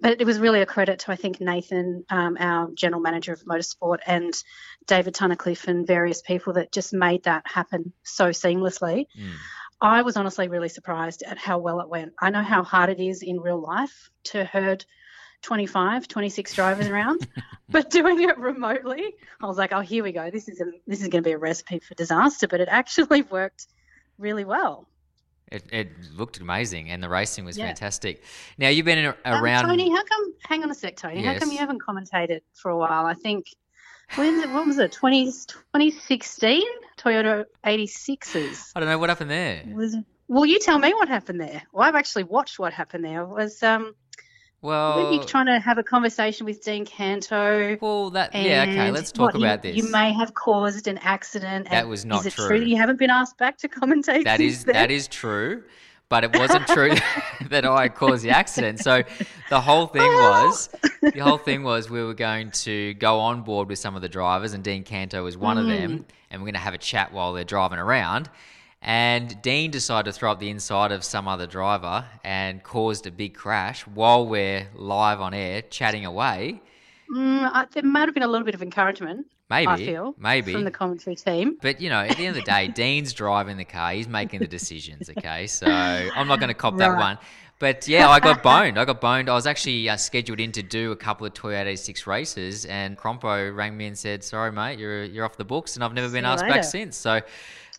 [0.00, 3.44] but it was really a credit to I think Nathan, um, our general manager of
[3.44, 4.34] motorsport, and
[4.86, 9.06] David Tunnicliffe and various people that just made that happen so seamlessly.
[9.18, 9.32] Mm.
[9.80, 12.14] I was honestly really surprised at how well it went.
[12.18, 14.86] I know how hard it is in real life to herd
[15.46, 17.26] 25, 26 drivers around,
[17.70, 20.28] but doing it remotely, I was like, oh, here we go.
[20.28, 23.22] This is a, this is going to be a recipe for disaster, but it actually
[23.30, 23.68] worked
[24.18, 24.88] really well.
[25.52, 27.66] It, it looked amazing, and the racing was Yeah.
[27.66, 28.24] fantastic.
[28.58, 29.66] Now you've been in, Um, around.
[29.68, 30.34] Tony, how come?
[30.42, 31.22] Hang on a sec, Tony.
[31.22, 33.06] How come you haven't commentated for a while?
[33.06, 33.46] I think
[34.16, 34.90] when what was it?
[34.90, 36.64] 20, 2016
[36.98, 38.72] Toyota 86s.
[38.74, 39.62] I don't know what happened there.
[39.68, 41.62] Was well, you tell me what happened there.
[41.72, 43.22] Well, I've actually watched what happened there.
[43.22, 43.94] It was um
[44.62, 47.76] Well, maybe trying to have a conversation with Dean Canto.
[47.80, 48.90] well, that yeah, okay.
[48.90, 49.76] Let's talk what you- about this.
[49.76, 51.66] You may have caused an accident.
[51.70, 52.48] That and was not is true.
[52.48, 52.60] true.
[52.60, 54.24] you haven't been asked back to commentate?
[54.24, 54.72] That is then?
[54.74, 55.62] that is true,
[56.08, 56.94] but it wasn't true
[57.50, 58.80] that I caused the accident.
[58.80, 59.02] So
[59.50, 60.68] the whole thing was
[61.02, 64.08] the whole thing was we were going to go on board with some of the
[64.08, 65.78] drivers, and Dean Canto was one of Mm.
[65.80, 68.30] them, and we're going to have a chat while they're driving around.
[68.86, 73.10] And Dean decided to throw up the inside of some other driver and caused a
[73.10, 76.62] big crash while we're live on air chatting away.
[77.12, 79.26] Mm, I, there might have been a little bit of encouragement.
[79.50, 80.52] Maybe, I feel maybe.
[80.52, 81.58] from the commentary team.
[81.60, 83.92] But you know, at the end of the day, Dean's driving the car.
[83.92, 85.10] He's making the decisions.
[85.10, 87.18] Okay, so I'm not going to cop that one.
[87.58, 88.78] But yeah, I got boned.
[88.78, 89.28] I got boned.
[89.28, 92.98] I was actually uh, scheduled in to do a couple of Toyota 86 races, and
[92.98, 96.08] Crompo rang me and said, "Sorry, mate, you're you're off the books," and I've never
[96.08, 96.54] been asked later.
[96.54, 96.96] back since.
[96.96, 97.20] So.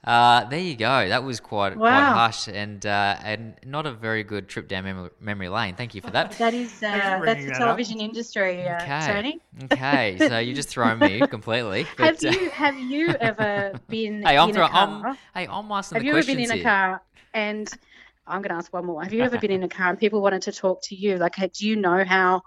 [0.08, 1.10] Uh, there you go.
[1.10, 5.10] That was quite quite harsh and uh, and not a very good trip down memory,
[5.20, 5.76] memory lane.
[5.76, 6.32] Thank you for that.
[6.38, 7.68] That is uh, that's the that up.
[7.68, 9.08] television industry, uh, Okay.
[9.12, 9.42] Tony.
[9.64, 11.84] Okay, so you just thrown me completely.
[11.98, 14.70] Have But, uh, you have you ever been hey, I'm in throwing.
[14.70, 15.08] a car?
[15.10, 16.64] I'm, hey, I'm asking have the you ever been in a here.
[16.64, 17.02] car
[17.34, 17.74] and
[18.26, 19.04] I'm going to ask one more.
[19.04, 21.18] Have you ever been in a car and people wanted to talk to you?
[21.18, 22.44] Like, do you know how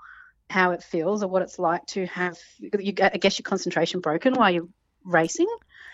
[0.49, 2.39] how it feels or what it's like to have?
[2.61, 4.69] You, I guess your concentration broken while you're
[5.05, 5.47] racing.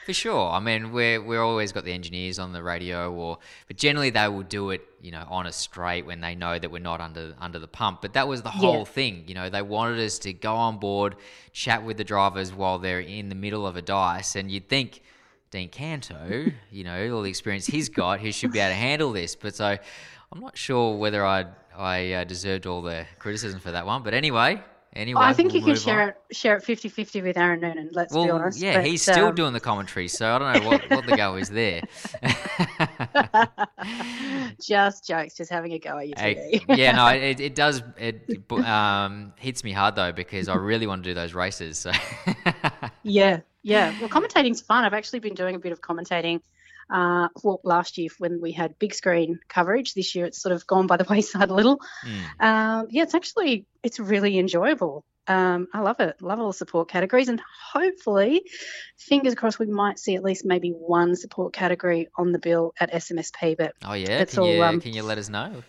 [0.06, 0.50] For sure.
[0.52, 4.28] I mean, we're we're always got the engineers on the radio, or but generally they
[4.28, 7.34] will do it, you know, on a straight when they know that we're not under
[7.40, 8.02] under the pump.
[8.02, 8.84] But that was the whole Yeah.
[8.84, 9.24] thing.
[9.26, 11.16] You know, they wanted us to go on board,
[11.52, 15.02] chat with the drivers while they're in the middle of a dice, and you'd think.
[15.52, 19.12] Dean Canto, you know, all the experience he's got, he should be able to handle
[19.12, 19.36] this.
[19.36, 19.78] But so,
[20.32, 21.46] I'm not sure whether I
[21.76, 24.02] I uh, deserved all the criticism for that one.
[24.02, 24.60] But anyway,
[24.96, 26.08] anyway, I think we'll you can share on.
[26.08, 27.90] it share it 50-50 with Aaron Noonan.
[27.92, 28.60] Let's be honest.
[28.60, 31.16] yeah, But, he's still um, doing the commentary, so I don't know what, what the
[31.16, 31.82] go is there.
[34.60, 36.60] just jokes, just having a go at you.
[36.68, 37.82] Yeah, no, it, it does.
[37.98, 41.78] It um, hits me hard though because I really want to do those races.
[41.78, 41.92] So
[43.02, 43.94] Yeah, yeah.
[44.00, 44.84] Well, commentating's fun.
[44.84, 46.40] I've actually been doing a bit of commentating.
[46.88, 50.66] Uh, well, last year when we had big screen coverage, this year it's sort of
[50.66, 51.80] gone by the wayside a little.
[52.04, 52.44] Mm.
[52.44, 55.04] Um, yeah, it's actually it's really enjoyable.
[55.28, 56.22] Um, I love it.
[56.22, 58.42] Love all the support categories, and hopefully,
[58.96, 62.92] fingers crossed, we might see at least maybe one support category on the bill at
[62.92, 63.56] SMSP.
[63.56, 65.62] But oh yeah, can all, you um, can you let us know?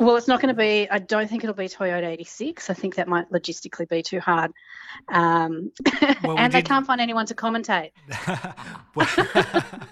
[0.00, 0.88] Well, it's not going to be.
[0.90, 2.70] I don't think it'll be Toyota 86.
[2.70, 4.52] I think that might logistically be too hard.
[5.08, 5.70] Um,
[6.22, 7.92] Well, we and they did- can't find anyone to commentate.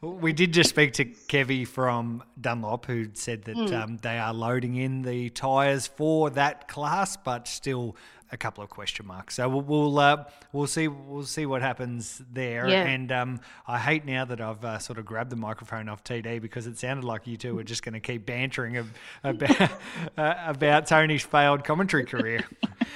[0.00, 3.74] we did just speak to Kevy from Dunlop, who said that Hmm.
[3.74, 7.96] um, they are loading in the tyres for that class, but still
[8.32, 9.34] a couple of question marks.
[9.36, 12.68] So we'll we'll, uh, we'll see we'll see what happens there.
[12.68, 12.84] Yeah.
[12.84, 16.40] And um, I hate now that I've uh, sort of grabbed the microphone off TD
[16.40, 18.90] because it sounded like you two were just going to keep bantering ab-
[19.22, 19.70] about
[20.18, 22.44] uh, about Tony's failed commentary career.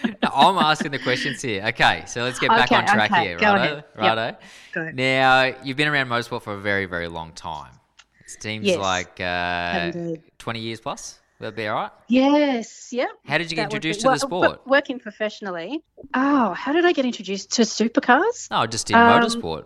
[0.05, 1.65] No, I'm asking the questions here.
[1.67, 3.83] Okay, so let's get back Okay, on track okay, here, go righto?
[3.97, 4.37] ahead.
[4.75, 4.95] Yep.
[4.95, 7.73] Now you've been around motorsport for a very very long time.
[8.21, 9.93] It seems Yes, like uh,
[10.39, 11.21] 20 years plus.
[11.41, 11.91] That be all right?
[12.09, 13.11] Yes, yep.
[13.27, 14.61] How did you get That be- introduced to the sport?
[14.65, 15.83] wo- Working professionally.
[16.15, 18.49] Oh, how did I get introduced to supercars?
[18.51, 19.65] Oh, just in Um, motorsport.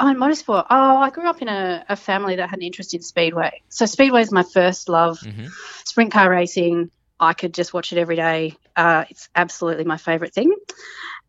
[0.00, 0.66] Oh, in motorsport.
[0.70, 3.60] Oh, I grew up in a, a family that had an interest in speedway.
[3.68, 5.18] So speedway is my first love.
[5.20, 5.50] Mhm.
[5.84, 6.90] Sprint car racing.
[7.20, 8.56] I could just watch it every day.
[8.74, 10.54] Uh, it's absolutely my favourite thing.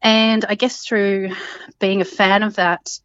[0.02, 1.32] And I guess through
[1.80, 3.00] being a fan of that,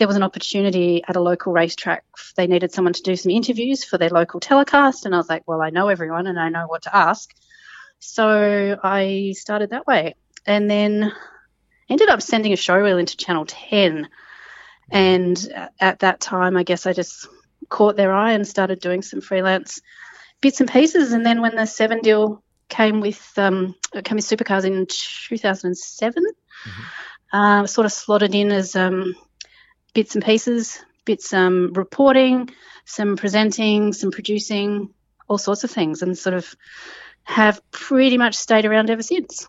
[0.00, 2.04] there was an opportunity at a local racetrack.
[2.34, 5.42] They needed someone to do some interviews for their local telecast, and I was like,
[5.46, 7.30] "Well, I know everyone, and I know what to ask."
[7.98, 10.14] So I started that way,
[10.46, 11.12] and then
[11.90, 14.08] ended up sending a show reel into Channel Ten.
[14.90, 17.28] And at that time, I guess I just
[17.68, 19.82] caught their eye and started doing some freelance
[20.40, 21.12] bits and pieces.
[21.12, 26.24] And then when the Seven deal came with um, came with Supercars in 2007,
[27.34, 29.14] uh, sort of slotted in as um,
[29.94, 32.50] bits and pieces, bits um, reporting,
[32.84, 34.90] some presenting, some producing,
[35.28, 36.54] all sorts of things, and sort of
[37.24, 39.48] have pretty much stayed around ever since.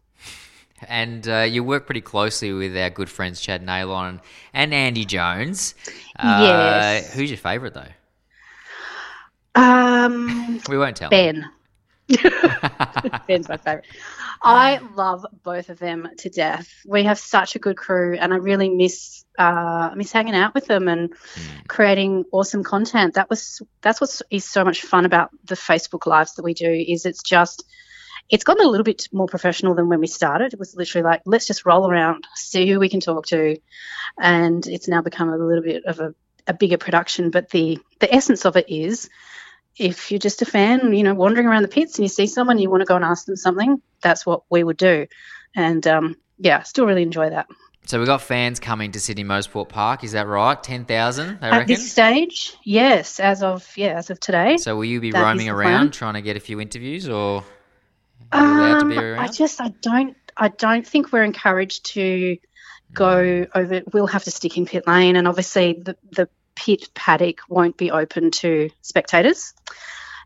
[0.88, 4.20] And uh, you work pretty closely with our good friends Chad Neylon
[4.54, 5.76] and Andy Jones.
[6.18, 7.14] Uh, Yes.
[7.14, 7.88] Who's your favourite though?
[9.54, 11.10] Um, We won't tell.
[11.10, 11.46] Ben.
[13.28, 13.86] Ben's my favorite.
[14.42, 16.68] I love both of them to death.
[16.86, 20.66] We have such a good crew, and I really miss uh, miss hanging out with
[20.66, 21.14] them and
[21.68, 23.16] creating awesome content.
[23.16, 26.72] That was that's what is so much fun about the Facebook lives that we do.
[26.72, 27.64] Is it's just
[28.30, 30.54] it's gotten a little bit more professional than when we started.
[30.54, 33.58] It was literally like let's just roll around, see who we can talk to,
[34.20, 36.16] and it's now become a little bit of a,
[36.48, 37.30] a bigger production.
[37.30, 39.10] But the the essence of it is
[39.78, 42.60] if you're just a fan, you know, wandering around the pits and you see someone,
[42.60, 45.08] you want to go and ask them something, that's what we would do.
[45.56, 47.48] And um, yeah, still really enjoy that.
[47.86, 50.04] So we've got fans coming to Sydney Motorsport Park.
[50.04, 50.62] Is that right?
[50.62, 51.44] Ten thousand, I reckon.
[51.44, 51.68] At reckon.
[51.68, 54.58] this stage, yes, as of yeah, as of today.
[54.58, 55.92] So will you be roaming around plan.
[55.92, 57.44] trying to get a few interviews, or
[58.32, 59.20] are you allowed to be Um, around?
[59.20, 62.38] I just I don't I don't think we're encouraged to
[62.94, 63.82] go over.
[63.92, 66.30] We'll have to stick in pit lane, and obviously the the
[66.66, 69.54] pit paddock won't be open to spectators,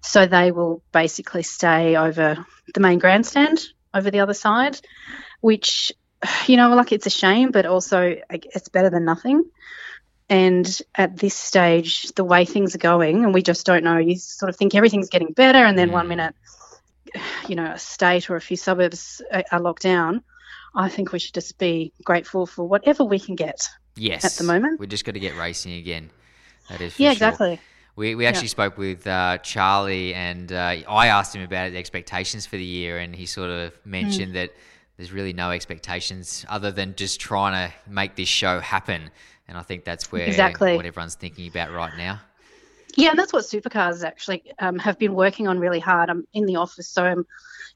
[0.02, 3.60] so they will basically stay over the main grandstand
[3.94, 4.80] over the other side,
[5.42, 5.92] which
[6.48, 9.44] you know like it's a shame, but also it's better than nothing.
[10.28, 14.16] And at this stage, the way things are going, and we just don't know, you
[14.18, 16.10] sort of think everything's getting better, and then one Mm.
[16.10, 16.36] minute
[17.48, 20.22] you know, a state or a few suburbs are, are locked down,
[20.76, 23.70] I think we should just be grateful for whatever we can get.
[23.96, 24.26] yes.
[24.26, 24.80] at the moment.
[24.80, 26.10] we're just got to get racing again.
[26.70, 27.14] That is yeah, sure.
[27.14, 27.60] exactly.
[27.96, 32.46] We, we actually spoke with uh, Charlie, and uh, I asked him about the expectations
[32.46, 33.90] for the year, and he sort of Hmm.
[33.92, 34.52] mentioned that
[34.98, 39.12] there's really no expectations other than just trying to make this show happen.
[39.48, 40.76] And I think that's where Exactly.
[40.76, 42.20] what everyone's thinking about right now.
[42.96, 46.10] Yeah, and that's what supercars actually um, have been working on really hard.
[46.10, 47.26] I'm in the office, so I'm,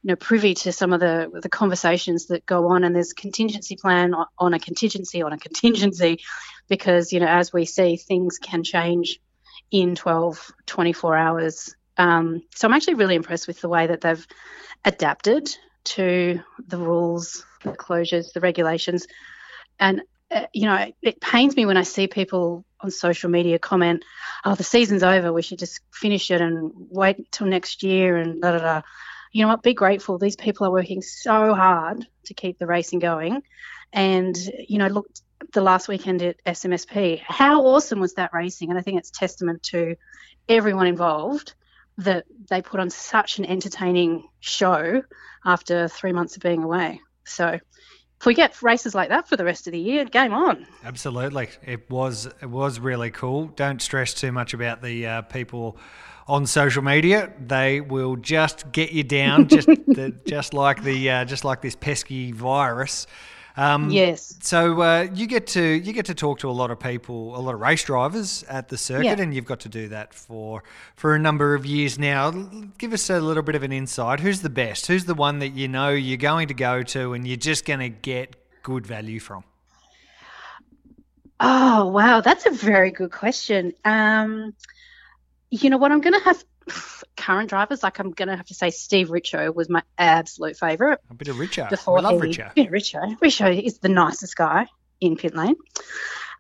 [0.04, 3.76] you know, privy to some of the the conversations that go on, and there's contingency
[3.76, 6.20] plan on, a contingency on a contingency,
[6.70, 9.20] because you know, as we see, things can change
[9.72, 11.76] in 12, 24 hours.
[11.98, 14.26] Um, so I'm actually really impressed with the way that they've
[14.86, 15.50] adapted
[15.84, 19.06] to the rules, the closures, the regulations,
[19.80, 23.60] and uh, you know, it, it pains me when I see people on social media
[23.60, 24.06] comment,
[24.46, 25.34] "Oh, the season's over.
[25.34, 28.82] We should just finish it and wait till next year." And da da da.
[29.32, 29.64] You know what?
[29.64, 30.18] Be grateful.
[30.18, 33.42] These people are working so hard to keep the racing going,
[33.94, 35.08] and you know, look,
[35.54, 38.70] the last weekend at SMSP, how awesome was that racing?
[38.70, 39.96] And I think it's testament to
[40.48, 41.54] everyone involved
[41.98, 45.04] that they put on such an entertaining show
[45.46, 47.02] after three months of being away.
[47.26, 47.48] So
[48.20, 50.66] if we get races like that for the rest of the year, game on.
[50.84, 53.48] Absolutely, it was it was really cool.
[53.48, 55.78] Don't stress too much about the uh, people
[56.30, 57.34] on social media.
[57.46, 61.76] They will just get you down, just the, just like the uh, just like this
[61.76, 63.08] pesky virus.
[63.58, 64.38] Um, Yes.
[64.42, 67.42] So uh, you get to you get to talk to a lot of people, a
[67.42, 69.22] lot of race drivers at the circuit, Yeah.
[69.22, 70.64] and you've got to do that for
[70.96, 72.32] for a number of years now.
[72.78, 74.22] Give us a little bit of an insight.
[74.22, 74.88] Who's the best?
[74.88, 77.80] Who's the one that you know you're going to go to, and you're just going
[77.82, 79.44] to get good value from?
[81.42, 83.74] Oh wow, that's a very good question.
[83.86, 84.54] Um,
[85.52, 85.92] you know what?
[85.92, 86.44] I'm gonna have
[87.18, 87.82] current drivers.
[87.84, 91.00] Like I'm gonna have to say Steve Richo was my absolute favourite.
[91.10, 91.70] A bit of Richard.
[91.70, 92.52] Before we love he, Richard.
[92.56, 93.18] Yeah, Richo.
[93.20, 94.68] Richo is the nicest guy
[95.02, 95.56] in pit lane.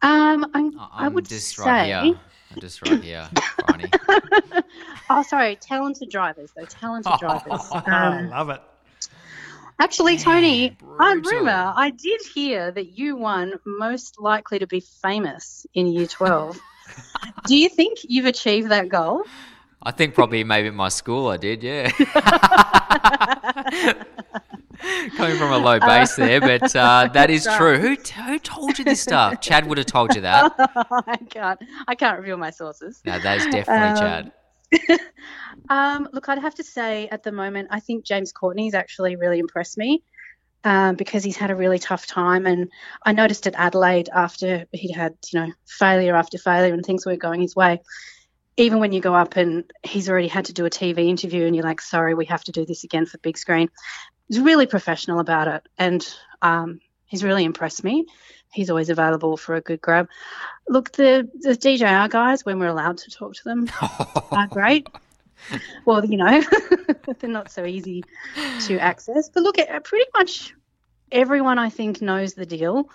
[0.01, 1.63] Um, I'm, I- I I'm would just say.
[1.63, 2.19] right here.
[2.51, 3.29] I'm just right here,
[3.67, 3.89] Barney.
[5.09, 6.65] oh, sorry, talented drivers though.
[6.65, 7.61] Talented drivers.
[7.71, 8.61] I Um, love it.
[9.81, 11.39] Actually, Tony, on brutal.
[11.39, 16.59] rumor, I did hear that you won most likely to be famous in year 12.
[17.45, 19.23] Do you think you've achieved that goal?
[19.81, 21.89] I think probably maybe at my school I did, yeah.
[25.15, 27.77] Coming from a low base there, but uh, that is true.
[27.77, 29.41] Who, who told you this stuff?
[29.41, 30.53] Chad would have told you that.
[30.57, 31.59] I can't.
[31.87, 33.01] I can't reveal my sources.
[33.05, 34.31] No, that is definitely Um, Chad.
[35.69, 39.39] Um, look, I'd have to say at the moment, I think James Courtney's actually really
[39.39, 40.03] impressed me
[40.63, 42.45] um, because he's had a really tough time.
[42.45, 42.69] And
[43.03, 47.21] I noticed at Adelaide after he'd had, you know, failure after failure and things weren't
[47.21, 47.81] going his way.
[48.57, 51.55] Even when you go up and he's already had to do a TV interview and
[51.55, 53.69] you're like, sorry, we have to do this again for big screen.
[54.27, 55.67] He's really professional about it.
[55.77, 56.05] And
[56.41, 58.05] um, he's really impressed me.
[58.51, 60.09] He's always available for a good grab.
[60.67, 63.69] Look, the, the DJR guys, when we're allowed to talk to them,
[64.31, 64.87] are great.
[65.85, 66.41] Well, you know,
[67.19, 68.03] they're not so easy
[68.67, 69.29] to access.
[69.29, 70.53] But look, uh, pretty much
[71.11, 72.89] everyone I think knows the deal,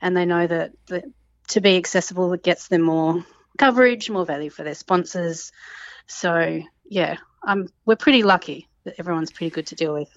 [0.00, 1.04] and they know that, that
[1.48, 3.24] to be accessible, it gets them more
[3.58, 5.52] coverage, more value for their sponsors.
[6.06, 7.16] So yeah,
[7.46, 10.08] um, we're pretty lucky that everyone's pretty good to deal with.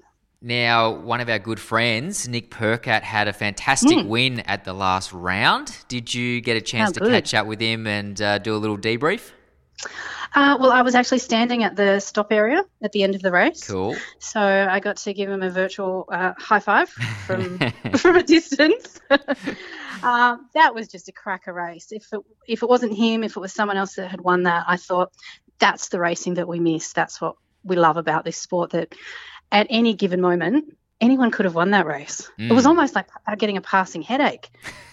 [0.42, 4.08] Now, one of our good friends, Nick Percat, had a fantastic Mm.
[4.08, 5.76] win at the last round.
[5.90, 7.12] Did you get a chance Oh, to good.
[7.12, 9.32] catch up with him and uh, do a little debrief?
[10.36, 13.32] Uh, well, I was actually standing at the stop area at the end of the
[13.32, 13.68] race.
[13.68, 13.96] Cool.
[14.20, 17.58] So I got to give him a virtual uh, high five from
[17.98, 19.00] from a distance.
[19.10, 21.88] um, that was just a cracker race.
[21.92, 24.66] If it if it wasn't him, if it was someone else that had won that,
[24.68, 25.12] I thought
[25.60, 26.94] that's the racing that we miss.
[26.94, 28.72] That's what we love about this sport.
[28.72, 28.94] That
[29.52, 32.30] at any given moment, anyone could have won that race.
[32.38, 32.70] It was Mm.
[32.70, 34.50] almost like uh, getting a passing headache.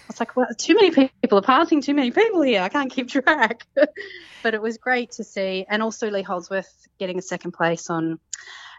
[0.06, 2.62] I was like, well, too many people are passing, too many people here.
[2.62, 3.66] I can't keep track.
[4.42, 5.66] but it was great to see.
[5.68, 8.20] And also Lee Holdsworth getting a second place on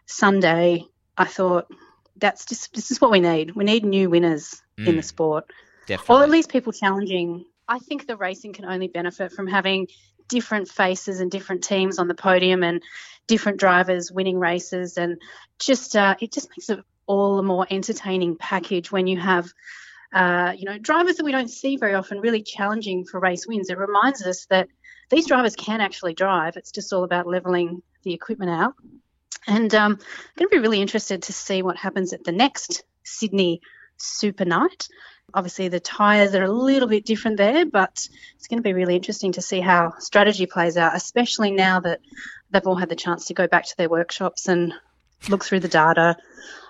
[0.06, 0.86] Sunday.
[1.18, 1.68] I thought
[2.16, 3.52] that's just this is what we need.
[3.56, 4.98] We need new winners in Mm.
[4.98, 5.46] the sport,
[5.88, 6.16] Definitely.
[6.16, 7.46] or at least people challenging.
[7.68, 9.88] I think the racing can only benefit from having
[10.30, 12.82] different faces and different teams on the podium and
[13.28, 15.20] different drivers winning races, and
[15.60, 19.52] just uh, it just makes it all a more entertaining package when you have.
[20.14, 23.70] Uh, you know, drivers that we don't see very often really challenging for race wins.
[23.70, 24.70] It reminds us that
[25.10, 26.58] these drivers can actually drive.
[26.58, 28.74] It's just all about leveling the equipment out.
[29.48, 30.00] And um, I'm
[30.38, 33.62] going to be really interested to see what happens at the next Sydney
[33.98, 34.88] Super Night.
[35.34, 38.96] Obviously, the tyres are a little bit different there, but it's going to be really
[38.96, 42.00] interesting to see how strategy plays out, especially now that
[42.50, 44.74] they've all had the chance to go back to their workshops and
[45.30, 46.16] look through the data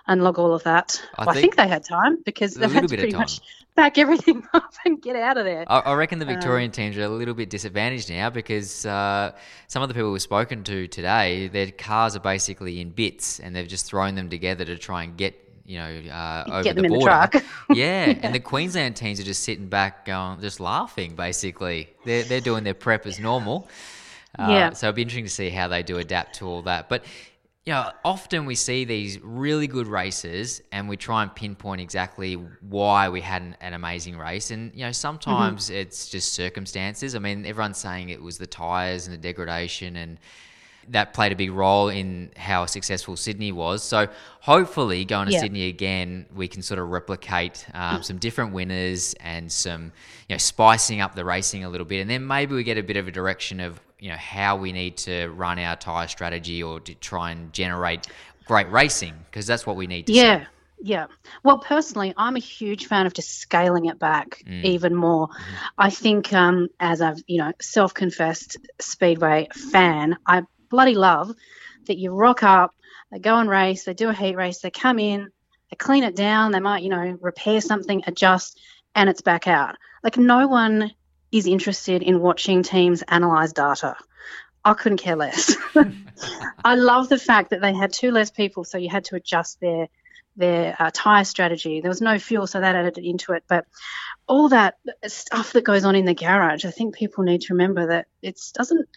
[0.08, 1.02] and log all of that.
[1.18, 3.42] I Well, I think- think they had time because they've had to pretty much
[3.76, 5.64] back everything up and get out of there.
[5.68, 9.32] I, I reckon the Um, Victorian teams are a little bit disadvantaged now because uh,
[9.68, 13.56] some of the people we've spoken to today, their cars are basically in bits and
[13.56, 15.36] they've just thrown them together to try and get
[15.66, 17.28] you know uh, over Get the them in the border.
[17.30, 17.44] truck.
[17.76, 21.14] yeah, and the Queensland teams are just sitting back, going, just laughing.
[21.16, 23.68] Basically, they're they're doing their prep as normal.
[24.40, 24.70] Uh, Yeah.
[24.72, 26.88] So it'll be interesting to see how they do adapt to all that.
[26.88, 27.04] But
[27.68, 32.36] you know, often we see these really good races and we try and pinpoint exactly
[32.62, 34.52] why we had an, an amazing race.
[34.52, 37.14] And, you know, sometimes it's just circumstances.
[37.14, 40.18] I mean, everyone's saying it was the tyres and the degradation and
[40.88, 43.84] that played a big role in how successful Sydney was.
[43.84, 44.08] So
[44.40, 45.42] hopefully, going to Yeah.
[45.42, 49.92] Sydney again, we can sort of replicate um, some different winners and some,
[50.30, 52.84] you know, spicing up the racing a little bit, and then maybe we get a
[52.84, 56.62] bit of a direction of you know how we need to run our tire strategy
[56.62, 58.08] or to try and generate
[58.46, 60.20] great racing because that's what we need to see.
[60.20, 60.46] Yeah,
[60.82, 61.08] yeah.
[61.44, 64.64] Well, personally, I'm a huge fan of just scaling it back Mm.
[64.64, 65.30] even more.
[65.78, 71.34] I think, um, as I've you know self-confessed speedway fan, I bloody love
[71.88, 72.76] that you rock up,
[73.12, 75.30] they go and race, they do a heat race, they come in,
[75.72, 78.60] they clean it down, they might you know repair something, adjust,
[78.96, 79.76] and it's back out.
[80.04, 80.92] Like no one
[81.32, 83.96] is interested in watching teams analyze data.
[84.64, 85.56] I couldn't care less.
[86.66, 89.60] I love the fact that they had two less people, so you had to adjust
[89.62, 89.88] their
[90.36, 91.82] their uh, tire strategy.
[91.82, 93.44] There was no fuel, so that added into it.
[93.48, 93.66] But
[94.28, 94.76] all that
[95.08, 98.52] stuff that goes on in the garage, I think people need to remember that it's
[98.52, 98.88] doesn't.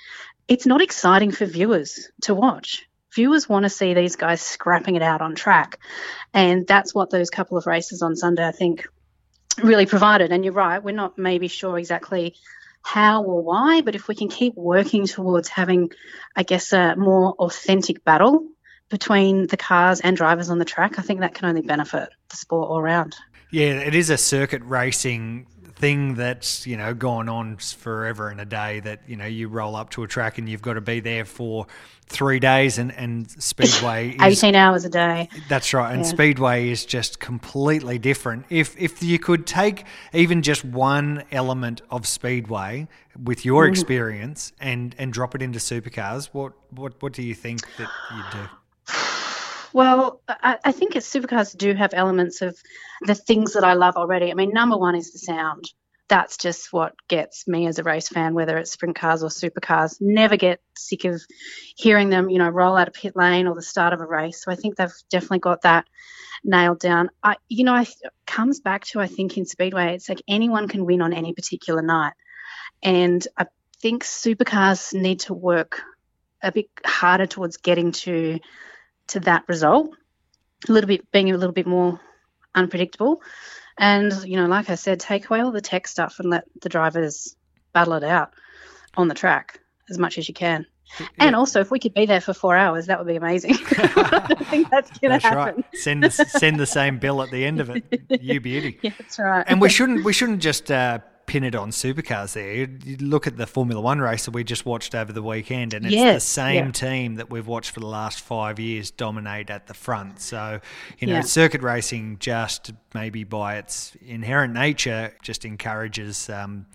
[0.49, 2.87] It's not exciting for viewers to watch.
[3.15, 5.79] Viewers want to see these guys scrapping it out on track,
[6.33, 8.87] and that's what those couple of races on Sunday, I think,
[9.63, 10.33] really provided.
[10.33, 12.35] And you're right, we're not maybe sure exactly
[12.83, 15.91] how or why, but if we can keep working towards having,
[16.35, 18.47] I guess, a more authentic battle
[18.89, 22.37] between the cars and drivers on the track, I think that can only benefit the
[22.37, 23.17] sport all around.
[23.51, 25.47] Yeah, it is a circuit racing
[25.81, 28.81] thing that's you know gone on forever and a day.
[28.81, 31.25] That you know you roll up to a track and you've got to be there
[31.25, 31.67] for
[32.07, 35.29] three days, and and speedway is 18 hours a day.
[35.47, 36.07] That's right, and Yeah.
[36.07, 38.47] speedway is just completely different.
[38.51, 43.69] If if you could take even just one element of speedway with your Mm-hmm.
[43.69, 48.29] experience and and drop it into supercars, what what what do you think that you'd
[48.31, 48.49] do?
[49.73, 52.59] Well, I, I think supercars do have elements of
[53.03, 54.31] the things that I love already.
[54.31, 55.65] I mean, number one is the sound.
[56.09, 59.99] That's just what gets me as a race fan, whether it's sprint cars or supercars.
[60.01, 61.23] Never get sick of
[61.77, 64.43] hearing them, you know, roll out of pit lane or the start of a race.
[64.43, 65.87] So I think they've definitely got that
[66.43, 67.11] nailed down.
[67.23, 67.89] I, you know, it
[68.27, 71.83] comes back to I think in speedway, it's like anyone can win on any particular
[71.83, 72.15] night,
[72.83, 73.47] and I
[73.81, 75.83] think supercars need to work
[76.43, 78.41] a bit harder towards getting to
[79.11, 79.95] to that result.
[80.69, 81.99] A little bit being a little bit more
[82.55, 83.23] unpredictable,
[83.79, 86.69] and you know, like I said, take away all the tech stuff and let the
[86.69, 87.35] drivers
[87.73, 88.33] battle it out
[88.97, 90.67] on the track as much as you can.
[91.19, 93.55] And also, if we could be there for four hours, that would be amazing.
[93.71, 95.57] I think that's going to happen.
[95.57, 95.65] right.
[95.75, 97.85] Send the, send the same bill at the end of it.
[98.21, 98.79] You beauty.
[98.83, 99.45] Yeah, that's right.
[99.47, 100.99] And we shouldn't we shouldn't just uh,
[101.31, 102.33] pin it on supercars.
[102.33, 105.75] There, you look at the Formula One race that we just watched over the weekend,
[105.75, 106.73] and it's the same yeah.
[106.73, 110.21] team that we've watched for the last five years dominate at the front.
[110.21, 110.61] So,
[110.99, 111.21] you know, Yeah.
[111.21, 116.67] circuit racing just maybe by its inherent nature just encourages um,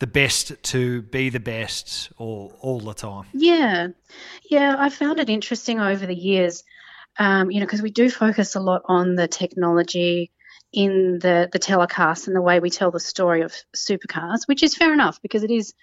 [0.00, 3.24] the best to be the best all all the time.
[3.32, 3.88] Yeah,
[4.50, 6.62] yeah, I found it interesting over the years,
[7.18, 10.30] um, you know, because we do focus a lot on the technology
[10.74, 14.76] in the the telecast and the way we tell the story of supercars, which is
[14.76, 15.74] fair enough because it is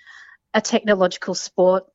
[0.53, 1.85] a technological sport.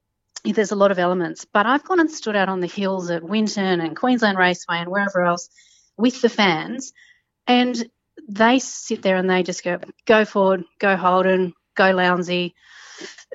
[0.44, 3.22] There's a lot of elements, but I've gone and stood out on the hills at
[3.22, 5.49] Winton and Queensland Raceway and wherever else
[5.97, 6.92] with the fans,
[7.47, 7.76] and
[8.28, 12.55] they sit there and they just go, "Go Ford, go Holden, go Lowndesy."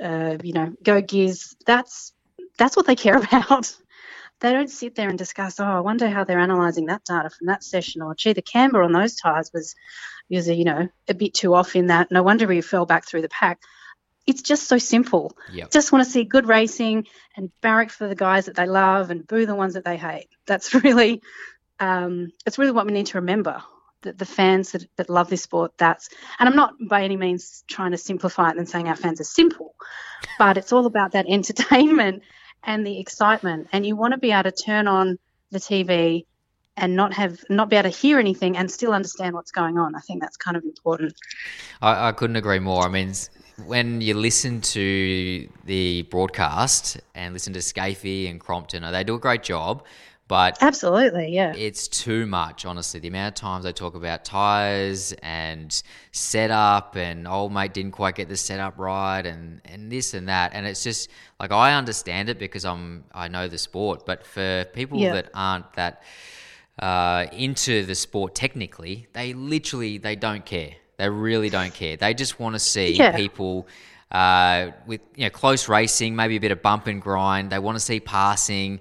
[0.01, 1.55] uh, you know, go gears.
[1.65, 2.13] That's
[2.57, 3.75] that's what they care about.
[4.41, 5.59] They don't sit there and discuss.
[5.59, 8.81] Oh, I wonder how they're analysing that data from that session, or gee, the camber
[8.81, 9.75] on those tyres was
[10.29, 12.11] was you know a bit too off in that.
[12.11, 13.61] No wonder he fell back through the pack.
[14.25, 15.37] It's just so simple.
[15.51, 15.71] Yep.
[15.71, 19.25] Just want to see good racing and barrack for the guys that they love and
[19.25, 20.27] boo the ones that they hate.
[20.47, 21.21] That's really
[21.79, 23.61] um, that's really what we need to remember.
[24.01, 27.63] That the fans that, that love this sport, that's and I'm not by any means
[27.67, 29.75] trying to simplify it and saying our fans are simple,
[30.39, 32.23] but it's all about that entertainment
[32.63, 33.67] and the excitement.
[33.71, 35.17] And you want to be able to turn on
[35.51, 36.25] the TV
[36.77, 39.95] and not have not be able to hear anything and still understand what's going on.
[39.95, 41.13] I think that's kind of important.
[41.81, 42.83] I, I couldn't agree more.
[42.83, 43.13] I mean,
[43.65, 49.19] when you listen to the broadcast and listen to Skaifey and Crompton, they do a
[49.19, 49.83] great job,
[50.31, 51.53] but Absolutely, yeah.
[51.57, 53.01] it's too much, honestly.
[53.01, 55.69] The amount of times they talk about tires and
[56.13, 60.51] setup, and old mate didn't quite get the setup right, and, and this and that,
[60.53, 64.63] and it's just like I understand it because I'm I know the sport, but for
[64.71, 65.15] people Yeah.
[65.15, 66.01] that aren't that
[66.79, 70.75] uh, into the sport technically, they literally they don't care.
[70.95, 71.97] They really don't care.
[71.97, 73.17] They just want to see Yeah.
[73.17, 73.67] people
[74.13, 77.51] uh, with you know close racing, maybe a bit of bump and grind.
[77.51, 78.79] They want to see passing.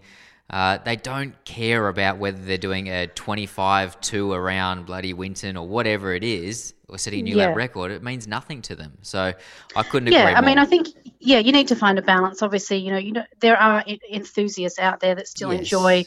[0.51, 6.13] Uh, they don't care about whether they're doing a 25-2 around bloody Winton or whatever
[6.13, 7.55] it is, or setting a new lap Yeah.
[7.55, 7.93] record.
[7.93, 8.99] It means nothing to them.
[9.03, 9.33] So
[9.77, 10.59] I couldn't agree Yeah, I mean.
[10.59, 10.89] I think
[11.21, 12.43] yeah, you need to find a balance.
[12.43, 15.61] Obviously, you know, you know, there are enthusiasts out there that still Yes.
[15.61, 16.05] enjoy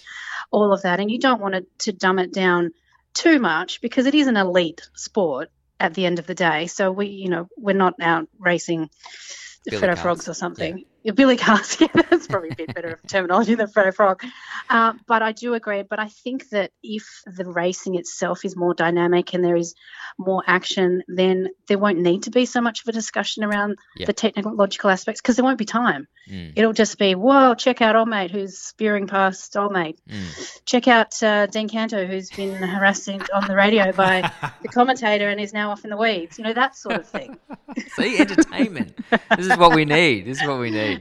[0.52, 2.72] all of that, and you don't want to, to dumb it down
[3.14, 6.68] too much because it is an elite sport at the end of the day.
[6.68, 8.90] So we, you know, we're not out racing
[9.66, 10.80] Billy frogs or something.
[10.80, 14.24] Yeah, Billy yeah, that's probably a bit better terminology than Freddo frog.
[14.70, 15.84] Uh, but I do agree.
[15.84, 19.76] But I think that if the racing itself is more dynamic and there is
[20.18, 24.06] more action, then there won't need to be so much of a discussion around Yeah.
[24.06, 26.08] the technological aspects because there won't be time.
[26.32, 30.00] Mm, It'll just be, whoa, check out old mate who's spearing past old mate.
[30.10, 30.60] mm.
[30.66, 34.32] Check out uh, Dean Canto who's been harassed on the radio by
[34.62, 36.38] the commentator and is now off in the weeds.
[36.38, 37.38] You know, that sort of thing.
[37.96, 38.98] See, entertainment.
[39.36, 40.26] this is what we need.
[40.26, 40.93] This is what we need.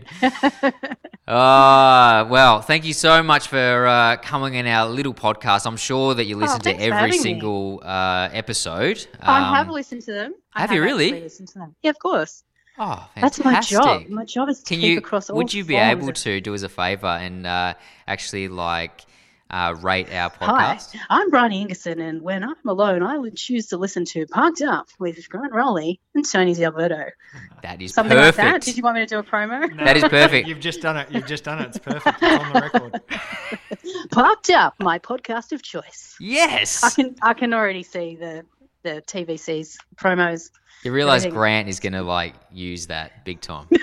[1.27, 5.67] Uh, well, thank you so much for uh, coming in our little podcast.
[5.67, 9.07] I'm sure that you listen to Oh, for every single uh, episode.
[9.21, 10.35] I have Um, listened to them.
[10.55, 11.13] I have you really?
[11.21, 11.75] listened to them.
[11.83, 12.43] Yeah, of course.
[12.79, 14.09] Oh, That's my job.
[14.09, 14.99] My job is to Can keep you?
[14.99, 17.75] across all Would you be able to do us a favor and uh,
[18.09, 19.03] actually like
[19.53, 20.97] uh, rate our Hi, podcast?
[21.11, 24.89] I'm Bryony Ingerson, and when I'm alone, I would choose to listen to Parked Up
[24.99, 27.11] with Grant Rowley and Tony D'Alberto.
[27.63, 28.39] That is Something perfect.
[28.39, 28.63] like that.
[28.63, 29.77] Did you want me to do a promo?
[29.85, 30.49] That is perfect.
[30.49, 31.09] You've just done it.
[31.13, 31.69] You've just done it.
[31.69, 32.19] It's perfect.
[32.21, 33.01] It's on the record.
[34.11, 36.17] Parked Up, my podcast of choice.
[36.19, 36.95] Yes, I Yes.
[36.97, 38.45] can I can already see the
[38.83, 40.51] the TVC's promos.
[40.83, 41.25] You realize.
[41.27, 43.69] Grant is going to like use that big time.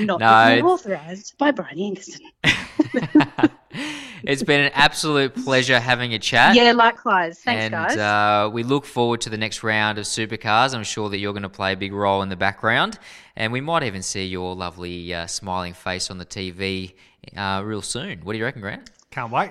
[0.00, 2.20] Not No, no, authorized by Bryony Ingerson.
[4.24, 6.54] it's been an absolute pleasure having a chat.
[6.54, 7.40] Yeah, likewise.
[7.40, 7.96] Thanks, and guys.
[7.96, 10.74] Uh, we look forward to the next round of supercars.
[10.74, 12.98] I'm sure that you're going to play a big role in the background,
[13.36, 16.94] and we might even see your lovely uh, smiling face on the TV
[17.36, 18.20] uh, real soon.
[18.20, 18.90] What do you reckon, Grant?
[19.10, 19.50] Can't wait.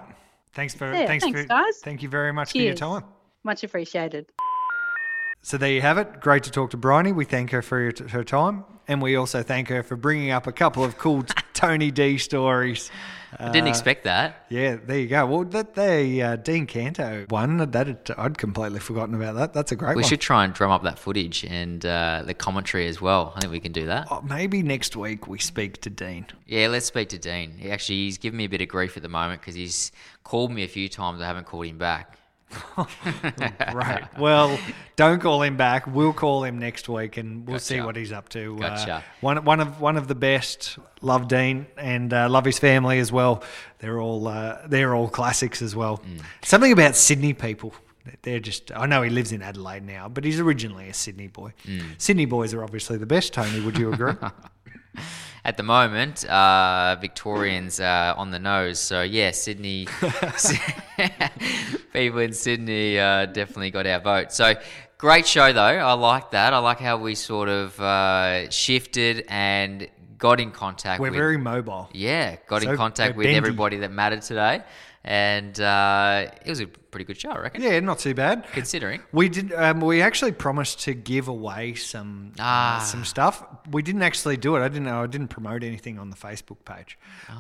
[0.54, 1.80] Thanks for Yeah, thanks, thanks, for guys.
[1.84, 2.80] thank you very much Cheers.
[2.80, 3.10] for your time.
[3.44, 4.28] Much appreciated.
[5.42, 6.22] So there you have it.
[6.22, 7.12] Great to talk to Bryony.
[7.12, 10.48] We thank her for her, her time, and we also thank her for bringing up
[10.48, 11.24] a couple of cool
[11.54, 12.92] Tony D stories.
[13.40, 14.46] I didn't expect that.
[14.50, 15.26] Yeah, there you go.
[15.26, 19.54] Well, that the uh, Dean Canto one that I'd completely forgotten about that.
[19.54, 20.10] That's a great We one.
[20.10, 23.34] should try and drum up that footage and uh, the commentary as well.
[23.36, 24.08] I think we can do that.
[24.12, 26.28] Oh, maybe next week we speak to Dean.
[26.46, 27.58] Yeah, let's speak to Dean.
[27.58, 29.92] He actually, he's giving me a bit of grief at the moment because he's
[30.24, 31.20] called me a few times.
[31.20, 32.18] I haven't called him back.
[33.74, 34.04] Right.
[34.20, 34.58] Well,
[34.96, 35.88] don't call him back.
[35.88, 38.60] We'll call him next week, and we'll see what he's up to.
[38.62, 40.78] Uh, one one of one of the best.
[41.02, 43.44] Love Dean and uh, love his family as well.
[43.80, 45.98] They're all uh, they're all classics as well.
[45.98, 46.22] Mm.
[46.44, 47.74] Something about Sydney people.
[48.22, 48.72] They're just.
[48.76, 51.54] I know he lives in Adelaide now, but he's originally a Sydney boy.
[51.66, 52.00] Mm.
[52.02, 53.34] Sydney boys are obviously the best.
[53.34, 54.14] Tony, would you agree?
[55.46, 58.80] At the moment, uh, Victorians uh, on the nose.
[58.80, 59.88] So yeah, Sydney
[62.04, 64.32] people in Sydney uh, definitely got our vote.
[64.32, 64.54] So
[64.98, 65.62] great show though.
[65.62, 66.54] I like that.
[66.54, 69.88] I like how we sort of uh, shifted and
[70.18, 71.00] got in contact.
[71.02, 71.90] We're with, very mobile.
[71.94, 73.38] yeah, got So in contact with bendy.
[73.38, 74.62] everybody that mattered today,
[75.04, 77.62] and uh, it was a pretty good show, I reckon.
[77.62, 78.46] Yeah, not too bad.
[78.54, 79.02] Considering.
[79.12, 79.52] We did.
[79.52, 82.86] Um, we actually promised to give away some uh, Ah.
[82.86, 83.44] some stuff.
[83.70, 84.62] We didn't actually do it.
[84.62, 85.04] I didn't know.
[85.04, 86.98] I didn't promote anything on the Facebook page.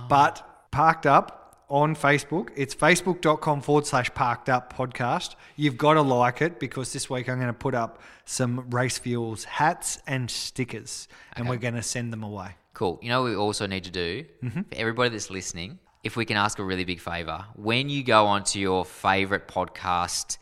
[0.09, 1.39] But parked up
[1.69, 2.49] on Facebook.
[2.55, 5.35] It's facebook.com forward slash parked up podcast.
[5.55, 8.97] You've got to like it because this week I'm going to put up some Race
[8.99, 12.55] Fuels hats and stickers, and we're going to send them away.
[12.73, 12.99] Cool.
[13.01, 14.61] You know what we also need to do Mm-hmm.
[14.63, 18.25] for everybody that's listening, if we can ask a really big favor, when you go
[18.25, 20.37] onto your favorite podcast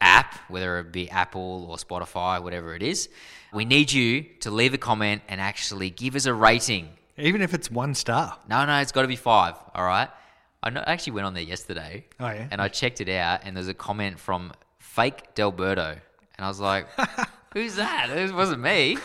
[0.00, 3.08] app, whether it be Apple or Spotify, whatever it is,
[3.52, 6.88] we need you to leave a comment and actually give us a rating.
[7.18, 8.38] Even if it's one star.
[8.48, 9.54] No, no, it's got to be five.
[9.74, 10.08] All right.
[10.62, 12.06] I know, I actually went on there yesterday.
[12.20, 12.46] Oh, yeah?
[12.50, 16.60] And I checked it out, and there's a comment from Fake Delberto, and I was
[16.60, 16.86] like,
[17.54, 18.10] "Who's that?
[18.10, 18.96] It wasn't me.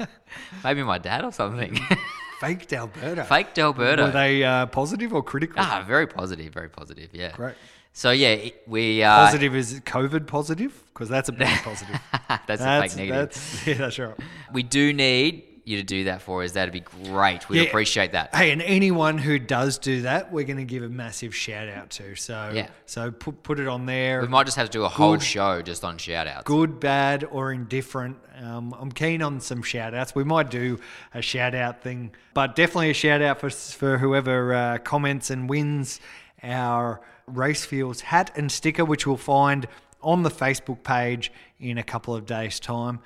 [0.64, 1.74] Maybe my dad or something."
[2.40, 3.26] Fake Delberto.
[3.26, 4.04] Fake Delberto.
[4.04, 5.56] Were they uh, positive or critical?
[5.58, 7.10] Ah, very positive, very positive.
[7.12, 7.32] Yeah.
[7.32, 7.54] Great.
[7.92, 10.72] So yeah, it- we uh, Positive is COVID positive?
[10.94, 12.00] Because that's a big positive.
[12.46, 13.10] that's, a fake negative.
[13.10, 14.14] that's yeah, that's right.
[14.52, 16.52] We do need you to do that for us.
[16.52, 17.48] That'd be great.
[17.48, 17.68] We'd Yeah.
[17.68, 18.34] appreciate that.
[18.34, 21.90] Hey, and anyone who does do that, we're going to give a massive shout out
[21.90, 22.14] to.
[22.16, 22.68] So Yeah.
[22.86, 24.20] so put put it on there.
[24.22, 26.44] We might just have to do a whole show just on shout outs.
[26.44, 28.16] Good, bad, or indifferent.
[28.42, 30.14] Um, I'm keen on some shout outs.
[30.14, 30.78] We might do
[31.14, 35.48] a shout out thing, but definitely a shout out for, for whoever uh, comments and
[35.48, 36.00] wins
[36.42, 39.68] our Race Fuels hat and sticker, which we'll find
[40.02, 43.00] on the Facebook page in a couple of days' time.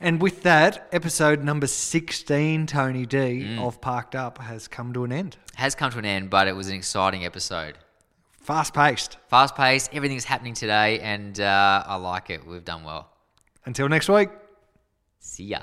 [0.00, 3.60] And with that, episode number 16, Tony D, Mm.
[3.66, 5.36] of Parked Up, has come to an end.
[5.54, 7.78] Has come to an end, but it was an exciting episode.
[8.42, 9.16] Fast paced.
[9.28, 12.46] Fast paced, everything's happening today, and uh, I like it.
[12.46, 13.10] We've done well.
[13.64, 14.28] Until next week.
[15.18, 15.60] See ya.